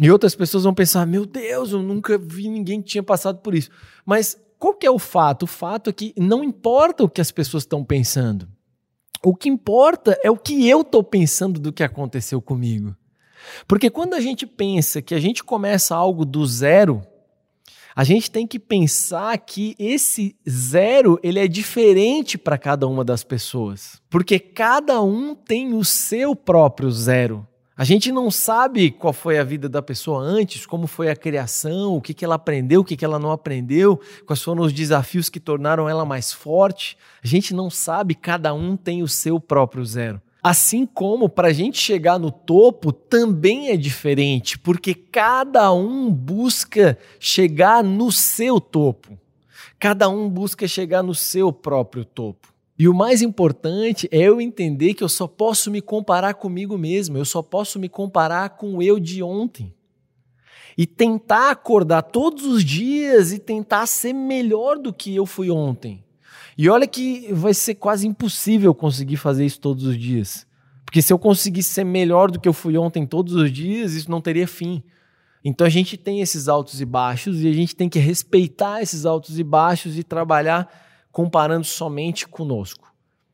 E 0.00 0.10
outras 0.10 0.34
pessoas 0.34 0.64
vão 0.64 0.72
pensar, 0.72 1.06
meu 1.06 1.26
Deus, 1.26 1.72
eu 1.72 1.82
nunca 1.82 2.16
vi 2.16 2.48
ninguém 2.48 2.80
que 2.80 2.88
tinha 2.88 3.02
passado 3.02 3.40
por 3.40 3.54
isso. 3.54 3.70
Mas 4.06 4.34
qual 4.58 4.74
que 4.74 4.86
é 4.86 4.90
o 4.90 4.98
fato? 4.98 5.42
O 5.42 5.46
fato 5.46 5.90
é 5.90 5.92
que 5.92 6.14
não 6.16 6.42
importa 6.42 7.04
o 7.04 7.08
que 7.08 7.20
as 7.20 7.30
pessoas 7.30 7.64
estão 7.64 7.84
pensando. 7.84 8.48
O 9.22 9.36
que 9.36 9.50
importa 9.50 10.18
é 10.24 10.30
o 10.30 10.38
que 10.38 10.66
eu 10.66 10.80
estou 10.80 11.04
pensando 11.04 11.60
do 11.60 11.70
que 11.70 11.82
aconteceu 11.82 12.40
comigo. 12.40 12.96
Porque 13.68 13.90
quando 13.90 14.14
a 14.14 14.20
gente 14.20 14.46
pensa 14.46 15.02
que 15.02 15.14
a 15.14 15.20
gente 15.20 15.44
começa 15.44 15.94
algo 15.94 16.24
do 16.24 16.46
zero, 16.46 17.02
a 17.94 18.02
gente 18.02 18.30
tem 18.30 18.46
que 18.46 18.58
pensar 18.58 19.36
que 19.36 19.74
esse 19.78 20.34
zero 20.48 21.20
ele 21.22 21.38
é 21.38 21.46
diferente 21.46 22.38
para 22.38 22.56
cada 22.56 22.86
uma 22.86 23.04
das 23.04 23.22
pessoas, 23.22 24.00
porque 24.08 24.38
cada 24.38 25.02
um 25.02 25.34
tem 25.34 25.74
o 25.74 25.84
seu 25.84 26.34
próprio 26.34 26.90
zero. 26.90 27.46
A 27.80 27.84
gente 27.84 28.12
não 28.12 28.30
sabe 28.30 28.90
qual 28.90 29.10
foi 29.10 29.38
a 29.38 29.42
vida 29.42 29.66
da 29.66 29.80
pessoa 29.80 30.20
antes, 30.20 30.66
como 30.66 30.86
foi 30.86 31.08
a 31.08 31.16
criação, 31.16 31.96
o 31.96 32.00
que, 32.02 32.12
que 32.12 32.26
ela 32.26 32.34
aprendeu, 32.34 32.82
o 32.82 32.84
que, 32.84 32.94
que 32.94 33.06
ela 33.06 33.18
não 33.18 33.32
aprendeu, 33.32 33.98
quais 34.26 34.42
foram 34.42 34.64
os 34.64 34.72
desafios 34.74 35.30
que 35.30 35.40
tornaram 35.40 35.88
ela 35.88 36.04
mais 36.04 36.30
forte. 36.30 36.98
A 37.24 37.26
gente 37.26 37.54
não 37.54 37.70
sabe, 37.70 38.14
cada 38.14 38.52
um 38.52 38.76
tem 38.76 39.02
o 39.02 39.08
seu 39.08 39.40
próprio 39.40 39.82
zero. 39.82 40.20
Assim 40.42 40.84
como 40.84 41.26
para 41.26 41.48
a 41.48 41.52
gente 41.54 41.78
chegar 41.78 42.18
no 42.18 42.30
topo 42.30 42.92
também 42.92 43.70
é 43.70 43.78
diferente, 43.78 44.58
porque 44.58 44.92
cada 44.92 45.72
um 45.72 46.12
busca 46.12 46.98
chegar 47.18 47.82
no 47.82 48.12
seu 48.12 48.60
topo. 48.60 49.18
Cada 49.78 50.06
um 50.06 50.28
busca 50.28 50.68
chegar 50.68 51.02
no 51.02 51.14
seu 51.14 51.50
próprio 51.50 52.04
topo. 52.04 52.49
E 52.80 52.88
o 52.88 52.94
mais 52.94 53.20
importante 53.20 54.08
é 54.10 54.22
eu 54.22 54.40
entender 54.40 54.94
que 54.94 55.04
eu 55.04 55.08
só 55.10 55.28
posso 55.28 55.70
me 55.70 55.82
comparar 55.82 56.32
comigo 56.32 56.78
mesmo, 56.78 57.18
eu 57.18 57.26
só 57.26 57.42
posso 57.42 57.78
me 57.78 57.90
comparar 57.90 58.48
com 58.56 58.76
o 58.76 58.82
eu 58.82 58.98
de 58.98 59.22
ontem. 59.22 59.74
E 60.78 60.86
tentar 60.86 61.50
acordar 61.50 62.00
todos 62.00 62.46
os 62.46 62.64
dias 62.64 63.32
e 63.32 63.38
tentar 63.38 63.84
ser 63.84 64.14
melhor 64.14 64.78
do 64.78 64.94
que 64.94 65.14
eu 65.14 65.26
fui 65.26 65.50
ontem. 65.50 66.02
E 66.56 66.70
olha 66.70 66.86
que 66.86 67.30
vai 67.34 67.52
ser 67.52 67.74
quase 67.74 68.06
impossível 68.06 68.74
conseguir 68.74 69.18
fazer 69.18 69.44
isso 69.44 69.60
todos 69.60 69.84
os 69.84 69.98
dias. 69.98 70.46
Porque 70.86 71.02
se 71.02 71.12
eu 71.12 71.18
conseguisse 71.18 71.74
ser 71.74 71.84
melhor 71.84 72.30
do 72.30 72.40
que 72.40 72.48
eu 72.48 72.54
fui 72.54 72.78
ontem 72.78 73.04
todos 73.04 73.34
os 73.34 73.52
dias, 73.52 73.92
isso 73.92 74.10
não 74.10 74.22
teria 74.22 74.48
fim. 74.48 74.82
Então 75.44 75.66
a 75.66 75.70
gente 75.70 75.98
tem 75.98 76.22
esses 76.22 76.48
altos 76.48 76.80
e 76.80 76.86
baixos 76.86 77.42
e 77.42 77.48
a 77.48 77.52
gente 77.52 77.76
tem 77.76 77.90
que 77.90 77.98
respeitar 77.98 78.80
esses 78.80 79.04
altos 79.04 79.38
e 79.38 79.44
baixos 79.44 79.98
e 79.98 80.02
trabalhar 80.02 80.88
comparando 81.12 81.64
somente 81.64 82.26
conosco. 82.26 82.92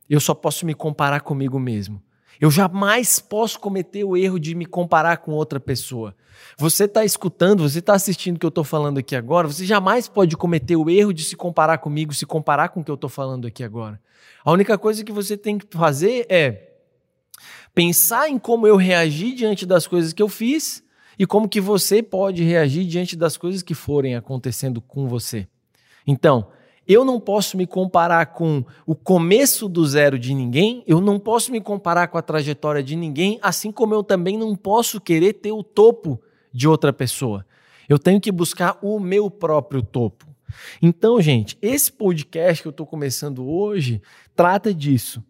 Eu 0.08 0.20
só 0.20 0.34
posso 0.34 0.64
me 0.64 0.74
comparar 0.74 1.20
comigo 1.20 1.58
mesmo. 1.58 2.02
Eu 2.40 2.50
jamais 2.50 3.18
posso 3.18 3.58
cometer 3.58 4.04
o 4.04 4.16
erro 4.16 4.38
de 4.38 4.54
me 4.54 4.66
comparar 4.66 5.18
com 5.18 5.32
outra 5.32 5.58
pessoa. 5.58 6.14
Você 6.58 6.84
está 6.84 7.04
escutando, 7.04 7.68
você 7.68 7.78
está 7.78 7.94
assistindo 7.94 8.36
o 8.36 8.38
que 8.38 8.44
eu 8.44 8.50
estou 8.50 8.64
falando 8.64 8.98
aqui 8.98 9.16
agora, 9.16 9.48
você 9.48 9.64
jamais 9.64 10.06
pode 10.06 10.36
cometer 10.36 10.76
o 10.76 10.90
erro 10.90 11.12
de 11.12 11.24
se 11.24 11.34
comparar 11.34 11.78
comigo, 11.78 12.12
se 12.12 12.26
comparar 12.26 12.68
com 12.68 12.80
o 12.80 12.84
que 12.84 12.90
eu 12.90 12.94
estou 12.94 13.08
falando 13.08 13.46
aqui 13.46 13.64
agora. 13.64 14.00
A 14.44 14.52
única 14.52 14.76
coisa 14.76 15.02
que 15.02 15.12
você 15.12 15.36
tem 15.36 15.58
que 15.58 15.66
fazer 15.76 16.26
é 16.28 16.74
pensar 17.74 18.28
em 18.28 18.38
como 18.38 18.66
eu 18.66 18.76
reagi 18.76 19.34
diante 19.34 19.64
das 19.64 19.86
coisas 19.86 20.12
que 20.12 20.22
eu 20.22 20.28
fiz 20.28 20.84
e 21.18 21.26
como 21.26 21.48
que 21.48 21.60
você 21.60 22.02
pode 22.02 22.42
reagir 22.42 22.84
diante 22.84 23.16
das 23.16 23.36
coisas 23.36 23.62
que 23.62 23.74
forem 23.74 24.14
acontecendo 24.14 24.80
com 24.80 25.08
você. 25.08 25.48
Então, 26.06 26.48
eu 26.86 27.04
não 27.04 27.18
posso 27.18 27.56
me 27.56 27.66
comparar 27.66 28.26
com 28.26 28.64
o 28.86 28.94
começo 28.94 29.68
do 29.68 29.84
zero 29.84 30.18
de 30.18 30.32
ninguém, 30.34 30.84
eu 30.86 31.00
não 31.00 31.18
posso 31.18 31.50
me 31.50 31.60
comparar 31.60 32.08
com 32.08 32.18
a 32.18 32.22
trajetória 32.22 32.82
de 32.82 32.94
ninguém, 32.94 33.38
assim 33.42 33.72
como 33.72 33.94
eu 33.94 34.02
também 34.02 34.38
não 34.38 34.54
posso 34.54 35.00
querer 35.00 35.34
ter 35.34 35.52
o 35.52 35.62
topo 35.62 36.20
de 36.52 36.68
outra 36.68 36.92
pessoa. 36.92 37.44
Eu 37.88 37.98
tenho 37.98 38.20
que 38.20 38.30
buscar 38.30 38.78
o 38.82 38.98
meu 39.00 39.30
próprio 39.30 39.82
topo. 39.82 40.26
Então, 40.80 41.20
gente, 41.20 41.58
esse 41.60 41.92
podcast 41.92 42.62
que 42.62 42.68
eu 42.68 42.70
estou 42.70 42.86
começando 42.86 43.48
hoje 43.48 44.00
trata 44.34 44.72
disso. 44.72 45.22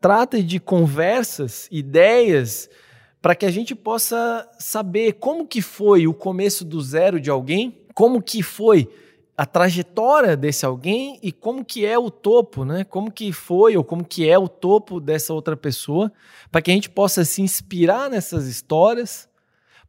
Trata 0.00 0.42
de 0.42 0.60
conversas, 0.60 1.68
ideias, 1.70 2.68
para 3.20 3.34
que 3.34 3.46
a 3.46 3.50
gente 3.50 3.74
possa 3.74 4.48
saber 4.58 5.14
como 5.14 5.46
que 5.46 5.60
foi 5.60 6.06
o 6.06 6.14
começo 6.14 6.64
do 6.64 6.80
zero 6.80 7.20
de 7.20 7.30
alguém, 7.30 7.82
como 7.94 8.22
que 8.22 8.42
foi 8.42 8.88
a 9.38 9.46
trajetória 9.46 10.36
desse 10.36 10.66
alguém 10.66 11.16
e 11.22 11.30
como 11.30 11.64
que 11.64 11.86
é 11.86 11.96
o 11.96 12.10
topo, 12.10 12.64
né? 12.64 12.82
Como 12.82 13.08
que 13.08 13.30
foi 13.32 13.76
ou 13.76 13.84
como 13.84 14.04
que 14.04 14.28
é 14.28 14.36
o 14.36 14.48
topo 14.48 14.98
dessa 14.98 15.32
outra 15.32 15.56
pessoa, 15.56 16.12
para 16.50 16.60
que 16.60 16.72
a 16.72 16.74
gente 16.74 16.90
possa 16.90 17.24
se 17.24 17.40
inspirar 17.40 18.10
nessas 18.10 18.48
histórias. 18.48 19.28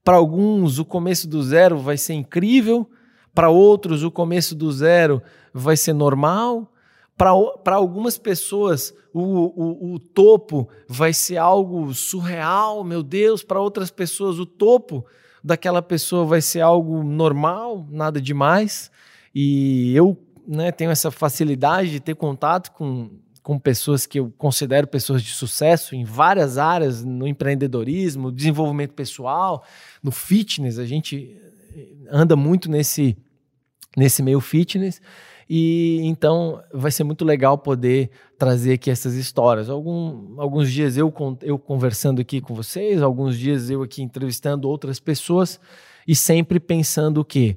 Para 0.03 0.17
alguns, 0.17 0.77
o 0.77 0.85
começo 0.85 1.27
do 1.27 1.41
zero 1.41 1.79
vai 1.79 1.97
ser 1.97 2.13
incrível, 2.13 2.87
para 3.33 3.49
outros, 3.49 4.03
o 4.03 4.11
começo 4.11 4.53
do 4.53 4.71
zero 4.71 5.19
vai 5.51 5.75
ser 5.75 5.93
normal. 5.93 6.71
Para 7.17 7.75
algumas 7.75 8.19
pessoas, 8.19 8.93
o, 9.11 9.21
o, 9.21 9.93
o 9.95 9.99
topo 9.99 10.69
vai 10.87 11.11
ser 11.11 11.37
algo 11.37 11.91
surreal, 11.91 12.83
meu 12.83 13.01
Deus. 13.01 13.43
Para 13.43 13.59
outras 13.59 13.89
pessoas, 13.89 14.37
o 14.37 14.45
topo 14.45 15.03
daquela 15.43 15.81
pessoa 15.81 16.23
vai 16.23 16.39
ser 16.39 16.61
algo 16.61 17.01
normal, 17.01 17.87
nada 17.89 18.21
demais. 18.21 18.91
E 19.41 19.95
eu 19.95 20.17
né, 20.45 20.69
tenho 20.69 20.91
essa 20.91 21.09
facilidade 21.09 21.91
de 21.91 22.01
ter 22.01 22.13
contato 22.13 22.73
com, 22.73 23.09
com 23.41 23.57
pessoas 23.57 24.05
que 24.05 24.19
eu 24.19 24.33
considero 24.37 24.85
pessoas 24.85 25.23
de 25.23 25.31
sucesso 25.31 25.95
em 25.95 26.03
várias 26.03 26.57
áreas, 26.57 27.05
no 27.05 27.25
empreendedorismo, 27.25 28.33
desenvolvimento 28.33 28.93
pessoal, 28.93 29.63
no 30.03 30.11
fitness. 30.11 30.77
A 30.77 30.85
gente 30.85 31.41
anda 32.11 32.35
muito 32.35 32.69
nesse, 32.69 33.15
nesse 33.95 34.21
meio 34.21 34.41
fitness. 34.41 35.01
E 35.49 36.01
então 36.03 36.61
vai 36.73 36.91
ser 36.91 37.05
muito 37.05 37.23
legal 37.23 37.57
poder 37.57 38.09
trazer 38.37 38.73
aqui 38.73 38.91
essas 38.91 39.13
histórias. 39.13 39.69
Algum, 39.69 40.37
alguns 40.37 40.69
dias 40.69 40.97
eu, 40.97 41.13
eu 41.43 41.57
conversando 41.57 42.19
aqui 42.19 42.41
com 42.41 42.53
vocês, 42.53 43.01
alguns 43.01 43.37
dias 43.39 43.69
eu 43.69 43.83
aqui 43.83 44.03
entrevistando 44.03 44.67
outras 44.67 44.99
pessoas 44.99 45.61
e 46.05 46.13
sempre 46.13 46.59
pensando 46.59 47.21
o 47.21 47.25
quê? 47.25 47.55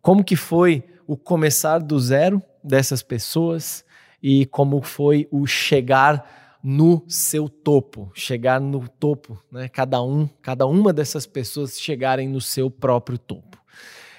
Como 0.00 0.22
que 0.22 0.36
foi 0.36 0.84
o 1.06 1.16
começar 1.16 1.78
do 1.78 1.98
zero 1.98 2.42
dessas 2.62 3.02
pessoas 3.02 3.84
e 4.22 4.46
como 4.46 4.82
foi 4.82 5.28
o 5.30 5.46
chegar 5.46 6.58
no 6.62 7.04
seu 7.06 7.48
topo, 7.48 8.10
chegar 8.14 8.60
no 8.60 8.88
topo, 8.88 9.40
né? 9.52 9.68
Cada 9.68 10.02
um, 10.02 10.28
cada 10.42 10.66
uma 10.66 10.92
dessas 10.92 11.24
pessoas 11.26 11.80
chegarem 11.80 12.28
no 12.28 12.40
seu 12.40 12.68
próprio 12.70 13.16
topo. 13.16 13.56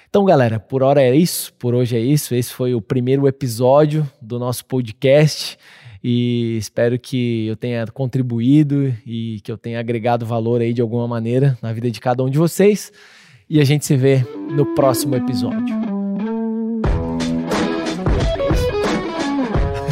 Então, 0.08 0.24
galera, 0.24 0.58
por 0.58 0.82
hora 0.82 1.02
é 1.02 1.14
isso, 1.14 1.52
por 1.54 1.74
hoje 1.74 1.94
é 1.94 2.00
isso. 2.00 2.34
Esse 2.34 2.52
foi 2.52 2.74
o 2.74 2.80
primeiro 2.80 3.28
episódio 3.28 4.10
do 4.22 4.38
nosso 4.38 4.64
podcast 4.64 5.58
e 6.02 6.56
espero 6.56 6.98
que 6.98 7.46
eu 7.46 7.56
tenha 7.56 7.86
contribuído 7.88 8.94
e 9.06 9.40
que 9.42 9.52
eu 9.52 9.58
tenha 9.58 9.78
agregado 9.78 10.24
valor 10.24 10.62
aí 10.62 10.72
de 10.72 10.80
alguma 10.80 11.06
maneira 11.06 11.58
na 11.60 11.72
vida 11.72 11.90
de 11.90 12.00
cada 12.00 12.24
um 12.24 12.30
de 12.30 12.38
vocês. 12.38 12.90
E 13.50 13.60
a 13.60 13.64
gente 13.64 13.84
se 13.84 13.96
vê 13.96 14.24
no 14.50 14.74
próximo 14.74 15.14
episódio. 15.14 15.77